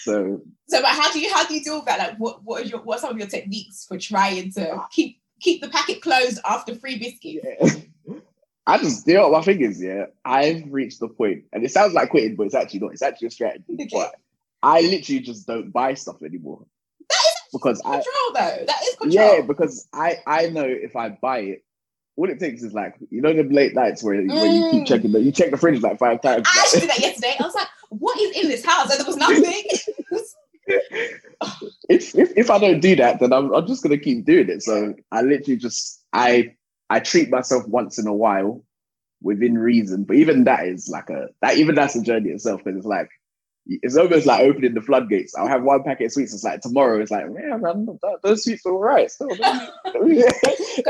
So 0.00 0.42
so, 0.68 0.80
but 0.80 0.90
how 0.90 1.12
do 1.12 1.20
you 1.20 1.32
how 1.32 1.46
do 1.46 1.54
you 1.54 1.62
deal 1.62 1.76
with 1.76 1.86
that? 1.86 1.98
Like, 1.98 2.16
what 2.16 2.42
what 2.42 2.62
are 2.62 2.66
your 2.66 2.80
what 2.80 2.98
are 2.98 3.00
some 3.00 3.10
of 3.10 3.18
your 3.18 3.28
techniques 3.28 3.84
for 3.86 3.98
trying 3.98 4.52
to 4.52 4.74
ah. 4.74 4.86
keep 4.90 5.20
keep 5.40 5.60
the 5.60 5.68
packet 5.68 6.00
closed 6.00 6.40
after 6.44 6.74
free 6.74 6.98
biscuits? 6.98 7.46
yeah. 7.60 7.80
I 8.66 8.78
just, 8.78 9.04
deal 9.06 9.22
with 9.30 9.32
my 9.38 9.42
fingers, 9.44 9.82
yeah. 9.82 10.06
I've 10.24 10.62
reached 10.70 11.00
the 11.00 11.08
point, 11.08 11.44
and 11.52 11.64
it 11.64 11.70
sounds 11.70 11.92
like 11.92 12.08
quitting, 12.10 12.34
but 12.36 12.44
it's 12.46 12.54
actually 12.54 12.80
not. 12.80 12.92
It's 12.92 13.02
actually 13.02 13.28
a 13.28 13.30
strategy. 13.30 13.64
Okay. 13.74 13.88
But 13.92 14.14
I 14.62 14.80
literally 14.80 15.20
just 15.20 15.46
don't 15.46 15.70
buy 15.70 15.94
stuff 15.94 16.22
anymore 16.22 16.64
because 17.52 17.80
I, 17.84 17.96
Control 18.02 18.32
though, 18.34 18.64
that 18.66 18.82
is 18.82 18.96
control. 18.96 19.34
yeah, 19.36 19.40
because 19.42 19.86
I 19.92 20.16
I 20.26 20.48
know 20.48 20.64
if 20.66 20.96
I 20.96 21.10
buy 21.10 21.38
it, 21.40 21.64
all 22.16 22.28
it 22.30 22.38
takes 22.40 22.62
is 22.62 22.72
like 22.72 22.94
you 23.10 23.20
know 23.20 23.32
the 23.34 23.42
late 23.44 23.74
nights 23.74 24.02
where, 24.02 24.16
where 24.16 24.46
you 24.46 24.64
keep 24.70 24.82
Mm. 24.82 24.86
checking 24.86 25.12
the 25.12 25.20
you 25.20 25.30
check 25.30 25.50
the 25.50 25.56
fridge 25.58 25.82
like 25.82 25.98
five 25.98 26.22
times. 26.22 26.46
I 26.46 26.60
actually 26.62 26.80
did 26.80 26.90
that 26.90 26.98
yesterday. 27.00 27.36
I 27.38 27.42
was 27.44 27.54
like, 27.54 27.68
what 27.90 28.18
is 28.18 28.42
in 28.42 28.48
this 28.48 28.64
house? 28.64 28.90
And 28.90 28.98
there 28.98 29.06
was 29.06 29.16
nothing. 29.16 29.64
if, 31.90 32.14
if 32.14 32.32
if 32.36 32.50
I 32.50 32.58
don't 32.58 32.80
do 32.80 32.96
that, 32.96 33.20
then 33.20 33.32
I'm 33.32 33.52
I'm 33.54 33.66
just 33.66 33.82
gonna 33.82 33.98
keep 33.98 34.24
doing 34.24 34.48
it. 34.48 34.62
So 34.62 34.94
I 35.12 35.20
literally 35.22 35.56
just 35.58 36.02
I 36.14 36.54
I 36.94 37.00
treat 37.00 37.28
myself 37.30 37.66
once 37.66 37.98
in 37.98 38.06
a 38.06 38.14
while 38.14 38.64
within 39.20 39.58
reason, 39.58 40.04
but 40.04 40.16
even 40.16 40.44
that 40.44 40.66
is 40.66 40.88
like 40.88 41.10
a 41.10 41.28
that 41.42 41.56
even 41.56 41.74
that's 41.74 41.96
a 41.96 42.02
journey 42.02 42.30
itself 42.30 42.62
because 42.62 42.78
it's 42.78 42.86
like 42.86 43.08
it's 43.66 43.96
almost 43.96 44.26
like 44.26 44.42
opening 44.42 44.74
the 44.74 44.82
floodgates. 44.82 45.34
I'll 45.34 45.48
have 45.48 45.64
one 45.64 45.82
packet 45.82 46.06
of 46.06 46.12
sweets. 46.12 46.34
It's 46.34 46.44
like 46.44 46.60
tomorrow. 46.60 47.00
It's 47.00 47.10
like 47.10 47.28
man, 47.30 47.62
man 47.62 47.86
th- 47.86 48.18
those 48.22 48.44
sweets 48.44 48.64
are 48.64 48.72
all 48.72 48.78
right. 48.78 49.10
Still, 49.10 49.28
Go 49.36 49.38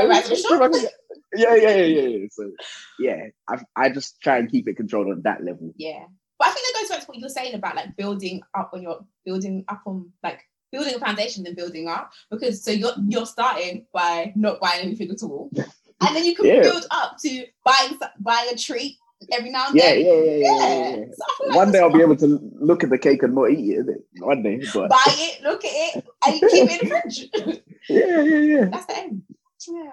back 0.09 0.25
to 0.25 0.31
the 0.31 0.37
shop. 0.37 0.73
Yeah, 1.37 1.57
yeah, 1.57 1.75
yeah, 1.75 1.85
yeah, 1.85 2.09
yeah. 2.09 2.27
So 2.31 2.53
yeah, 2.99 3.23
I 3.49 3.61
I 3.75 3.89
just 3.89 4.21
try 4.21 4.39
and 4.39 4.49
keep 4.49 4.69
it 4.69 4.77
controlled 4.77 5.09
on 5.09 5.23
that 5.23 5.43
level. 5.43 5.73
yeah. 5.77 6.05
But 6.39 6.49
I 6.49 6.51
think 6.53 6.67
that 6.67 6.81
goes 6.81 6.89
back 6.91 7.01
to 7.01 7.07
what 7.07 7.17
you 7.17 7.25
were 7.25 7.29
saying 7.29 7.55
about 7.55 7.75
like 7.75 7.97
building 7.97 8.43
up 8.55 8.71
on 8.73 8.83
your 8.83 9.05
building 9.25 9.65
up 9.69 9.83
on 9.87 10.13
like 10.23 10.43
building 10.71 10.95
a 10.95 10.99
foundation 10.99 11.43
then 11.45 11.55
building 11.55 11.89
up. 11.89 12.13
Because 12.31 12.63
so 12.63 12.71
you're 12.71 12.93
you're 13.09 13.27
starting 13.27 13.87
by 13.93 14.33
not 14.37 14.61
buying 14.61 14.83
anything 14.83 15.11
at 15.11 15.23
all. 15.25 15.51
And 16.01 16.15
then 16.17 16.25
you 16.25 16.35
can 16.35 16.47
Yeah. 16.47 16.63
build 16.63 16.87
up 16.91 17.17
to 17.19 17.47
buying 17.65 17.99
buying 18.21 18.51
a 18.53 18.57
treat 18.57 18.97
every 19.33 19.51
now 19.51 19.69
and 19.69 19.77
Yeah, 19.77 19.91
then. 19.95 20.05
yeah, 20.05 20.13
yeah, 20.13 20.37
yeah. 20.37 20.97
yeah. 20.97 21.05
So 21.13 21.47
like 21.47 21.57
One 21.57 21.73
day 21.73 21.79
I'll 21.81 21.93
be 21.93 22.03
able 22.03 22.17
to 22.17 22.27
look 22.61 22.85
at 22.85 22.91
the 22.91 22.99
cake 22.99 23.23
and 23.23 23.35
not 23.35 23.51
eat 23.51 23.79
it. 23.79 23.87
One 24.19 24.43
day, 24.43 24.61
but 24.75 24.91
buy 24.91 25.05
it, 25.07 25.43
look 25.43 25.65
at 25.65 25.71
it, 25.73 26.05
and 26.27 26.41
keep 26.41 26.71
it 26.71 26.83
in 26.83 26.89
the 26.89 27.01
fridge. 27.01 27.63
yeah, 27.89 28.23
yeah, 28.23 28.39
yeah. 28.39 28.65
That's 28.73 28.87
the 28.87 28.97
aim. 28.99 29.23
Yeah. 29.69 29.93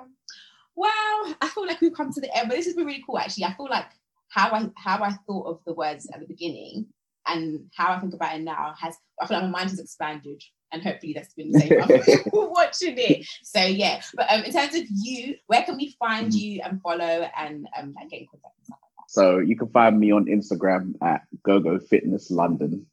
Well, 0.76 1.36
I 1.42 1.50
feel 1.54 1.68
like 1.68 1.80
we've 1.82 1.94
come 1.94 2.12
to 2.12 2.22
the 2.22 2.36
end, 2.36 2.50
but 2.50 2.56
this 2.58 2.66
has 2.66 2.76
been 2.76 2.86
really 2.86 3.04
cool. 3.06 3.20
Actually, 3.20 3.46
I 3.46 3.54
feel 3.54 3.70
like 3.70 3.88
how 4.30 4.50
I 4.52 4.70
how 4.76 5.04
I 5.04 5.12
thought 5.28 5.48
of 5.48 5.60
the 5.66 5.74
words 5.74 6.10
at 6.14 6.20
the 6.20 6.26
beginning 6.28 6.88
and 7.28 7.66
how 7.76 7.94
I 7.94 8.00
think 8.00 8.14
about 8.14 8.36
it 8.36 8.42
now 8.42 8.74
has. 8.80 8.96
I 9.22 9.28
feel 9.28 9.38
like 9.38 9.46
my 9.46 9.60
mind 9.60 9.70
has 9.70 9.80
expanded, 9.80 10.42
and 10.72 10.82
hopefully 10.84 11.14
that's 11.14 11.34
been 11.34 11.52
the 11.52 11.60
same 11.60 12.24
watching 12.34 12.96
it. 12.98 13.26
So 13.44 13.62
yeah, 13.64 14.02
but 14.16 14.32
um, 14.32 14.44
in 14.44 14.52
terms 14.52 14.76
of 14.76 14.84
you, 15.04 15.36
where 15.48 15.64
can 15.64 15.78
we 15.78 15.96
find 16.00 16.32
Mhm. 16.32 16.40
you 16.40 16.62
and 16.64 16.82
follow 16.82 17.30
and 17.38 17.68
um, 17.78 17.94
and 18.00 18.10
get 18.10 18.22
in 18.22 18.28
contact 18.28 18.56
and 18.58 18.66
stuff 18.66 18.80
like 18.82 18.92
that? 18.98 19.10
So 19.10 19.40
you 19.40 19.56
can 19.58 19.70
find 19.70 20.00
me 20.00 20.12
on 20.12 20.26
Instagram 20.26 20.94
at 21.02 21.22
GoGo 21.44 21.80
Fitness 21.80 22.32
London. 22.32 22.86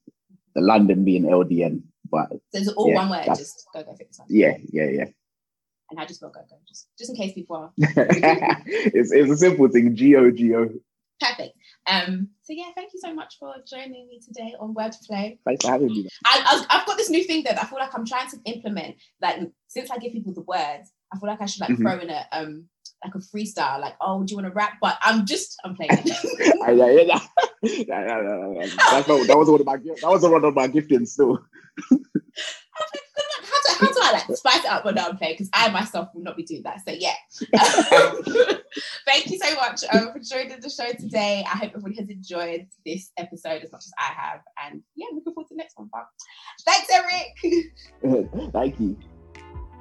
The 0.55 0.63
London 0.63 1.05
being 1.05 1.25
LDN, 1.25 1.83
but 2.11 2.31
So 2.31 2.39
it's 2.55 2.69
all 2.69 2.89
Yeah, 2.89 2.97
one 2.97 3.11
word, 3.11 3.25
just 3.37 3.67
go 3.73 3.83
go 3.85 3.95
fitness. 3.95 4.21
yeah, 4.29 4.57
yeah, 4.73 4.87
yeah. 4.87 5.05
And 5.91 6.01
I 6.01 6.05
just 6.05 6.21
spell 6.21 6.31
go 6.31 6.41
go? 6.51 6.57
Just 6.69 6.89
just 6.99 7.11
in 7.11 7.17
case 7.17 7.33
people 7.35 7.57
are 7.57 7.73
it's 7.79 9.13
it's 9.13 9.31
a 9.31 9.37
simple 9.37 9.69
thing. 9.69 9.95
G 9.95 10.17
O 10.17 10.31
G 10.31 10.55
O. 10.55 10.69
perfect. 11.21 11.55
Um, 11.89 12.29
so 12.43 12.53
yeah, 12.53 12.71
thank 12.75 12.93
you 12.93 13.01
so 13.01 13.15
much 13.15 13.39
for 13.39 13.55
joining 13.67 14.07
me 14.09 14.21
today 14.25 14.55
on 14.61 14.75
Wordplay. 14.75 15.39
Thanks 15.45 15.65
for 15.65 15.73
having 15.73 15.89
me. 15.89 16.07
I, 16.27 16.65
I've 16.69 16.87
got 16.87 16.97
this 16.99 17.09
new 17.11 17.25
thing 17.25 17.45
that 17.45 17.61
I 17.61 17.65
feel 17.67 17.79
like 17.79 17.95
I'm 17.95 18.05
trying 18.05 18.29
to 18.31 18.37
implement. 18.45 18.97
Like 19.23 19.41
since 19.69 19.91
I 19.91 19.97
give 19.99 20.13
people 20.13 20.35
the 20.35 20.43
words, 20.43 20.93
I 21.13 21.19
feel 21.19 21.29
like 21.29 21.41
I 21.41 21.47
should 21.47 21.63
like 21.63 21.71
Mhm. 21.71 21.83
throw 21.83 21.99
in 21.99 22.11
a 22.11 22.27
um 22.33 22.69
like 23.05 23.15
a 23.15 23.19
freestyle, 23.19 23.81
like 23.81 23.95
oh, 24.01 24.23
do 24.23 24.33
you 24.33 24.37
want 24.37 24.49
to 24.49 24.55
rap? 24.55 24.75
But 24.81 24.99
I'm 25.01 25.25
just 25.25 25.59
I'm 25.65 25.75
playing. 25.77 25.93
Yeah, 26.05 26.71
yeah, 26.71 26.87
yeah. 26.91 27.21
Yeah, 27.63 27.81
yeah, 27.87 28.23
yeah, 28.23 28.53
yeah. 28.55 28.67
That's 28.91 29.09
not, 29.09 29.27
that 29.27 29.39
was 29.39 29.49
one 29.51 29.61
of 29.61 29.67
my 29.67 29.77
that 29.77 30.03
was 30.03 30.23
one 30.23 30.45
of 30.45 30.55
my 30.55 30.69
giftings 30.69 31.09
still. 31.09 31.39
how 33.79 33.87
do, 33.87 34.01
I 34.03 34.13
like 34.13 34.37
spice 34.37 34.65
it 34.65 34.71
up 34.71 34.85
when 34.85 34.99
I'm 34.99 35.17
playing? 35.17 35.35
Because 35.35 35.51
I 35.53 35.69
myself 35.71 36.09
will 36.15 36.23
not 36.23 36.37
be 36.37 36.43
doing 36.43 36.63
that. 36.65 36.81
So 36.87 36.93
yeah. 36.93 37.15
Thank 39.07 39.31
you 39.31 39.39
so 39.39 39.55
much 39.55 39.85
um, 39.93 40.13
for 40.13 40.19
joining 40.19 40.61
the 40.61 40.71
show 40.71 40.91
today. 40.93 41.45
I 41.47 41.57
hope 41.57 41.71
everybody 41.71 41.97
has 41.97 42.09
enjoyed 42.09 42.67
this 42.85 43.11
episode 43.17 43.63
as 43.63 43.73
much 43.73 43.85
as 43.85 43.93
I 43.99 44.13
have. 44.13 44.41
And 44.65 44.83
yeah, 44.97 45.07
looking 45.13 45.33
forward 45.33 45.49
to 45.49 45.55
the 45.55 45.59
next 45.59 45.79
one. 45.79 45.89
But 45.93 46.07
thanks, 46.65 46.89
Eric. 46.93 48.53
Thank 48.53 48.81
you. 48.81 48.97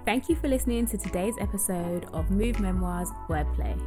Thank 0.06 0.30
you 0.30 0.36
for 0.36 0.48
listening 0.48 0.86
to 0.88 0.98
today's 0.98 1.36
episode 1.40 2.06
of 2.14 2.32
Move 2.32 2.60
Memoirs 2.60 3.10
Wordplay. 3.28 3.78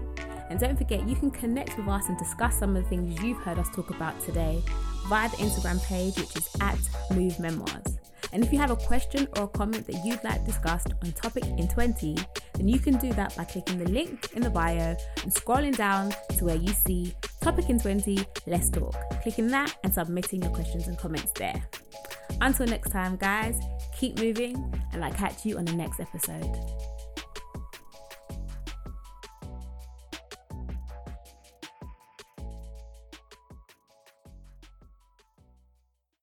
And 0.50 0.58
don't 0.58 0.76
forget, 0.76 1.08
you 1.08 1.14
can 1.14 1.30
connect 1.30 1.78
with 1.78 1.88
us 1.88 2.08
and 2.08 2.18
discuss 2.18 2.58
some 2.58 2.76
of 2.76 2.82
the 2.82 2.88
things 2.88 3.22
you've 3.22 3.38
heard 3.38 3.58
us 3.58 3.68
talk 3.74 3.90
about 3.90 4.20
today 4.20 4.62
via 5.10 5.28
the 5.28 5.38
Instagram 5.38 5.82
page, 5.82 6.16
which 6.16 6.36
is 6.36 6.48
at 6.60 6.78
Move 7.10 7.38
Memoirs. 7.40 7.98
And 8.32 8.44
if 8.44 8.52
you 8.52 8.60
have 8.60 8.70
a 8.70 8.76
question 8.76 9.26
or 9.36 9.44
a 9.44 9.48
comment 9.48 9.84
that 9.88 10.04
you'd 10.04 10.22
like 10.22 10.46
discussed 10.46 10.86
on 11.02 11.10
Topic 11.12 11.44
in 11.44 11.66
20, 11.66 12.16
then 12.54 12.68
you 12.68 12.78
can 12.78 12.96
do 12.98 13.12
that 13.14 13.36
by 13.36 13.42
clicking 13.42 13.78
the 13.78 13.90
link 13.90 14.28
in 14.34 14.42
the 14.42 14.50
bio 14.50 14.96
and 15.24 15.34
scrolling 15.34 15.76
down 15.76 16.14
to 16.38 16.44
where 16.44 16.54
you 16.54 16.68
see 16.68 17.12
Topic 17.40 17.68
in 17.68 17.80
20, 17.80 18.24
Let's 18.46 18.70
Talk. 18.70 18.94
Clicking 19.22 19.48
that 19.48 19.74
and 19.82 19.92
submitting 19.92 20.42
your 20.42 20.52
questions 20.52 20.86
and 20.86 20.96
comments 20.96 21.32
there. 21.34 21.60
Until 22.40 22.66
next 22.66 22.90
time, 22.90 23.16
guys, 23.16 23.58
keep 23.98 24.16
moving 24.20 24.72
and 24.92 25.04
I'll 25.04 25.12
catch 25.12 25.44
you 25.44 25.58
on 25.58 25.64
the 25.64 25.74
next 25.74 25.98
episode. 25.98 26.56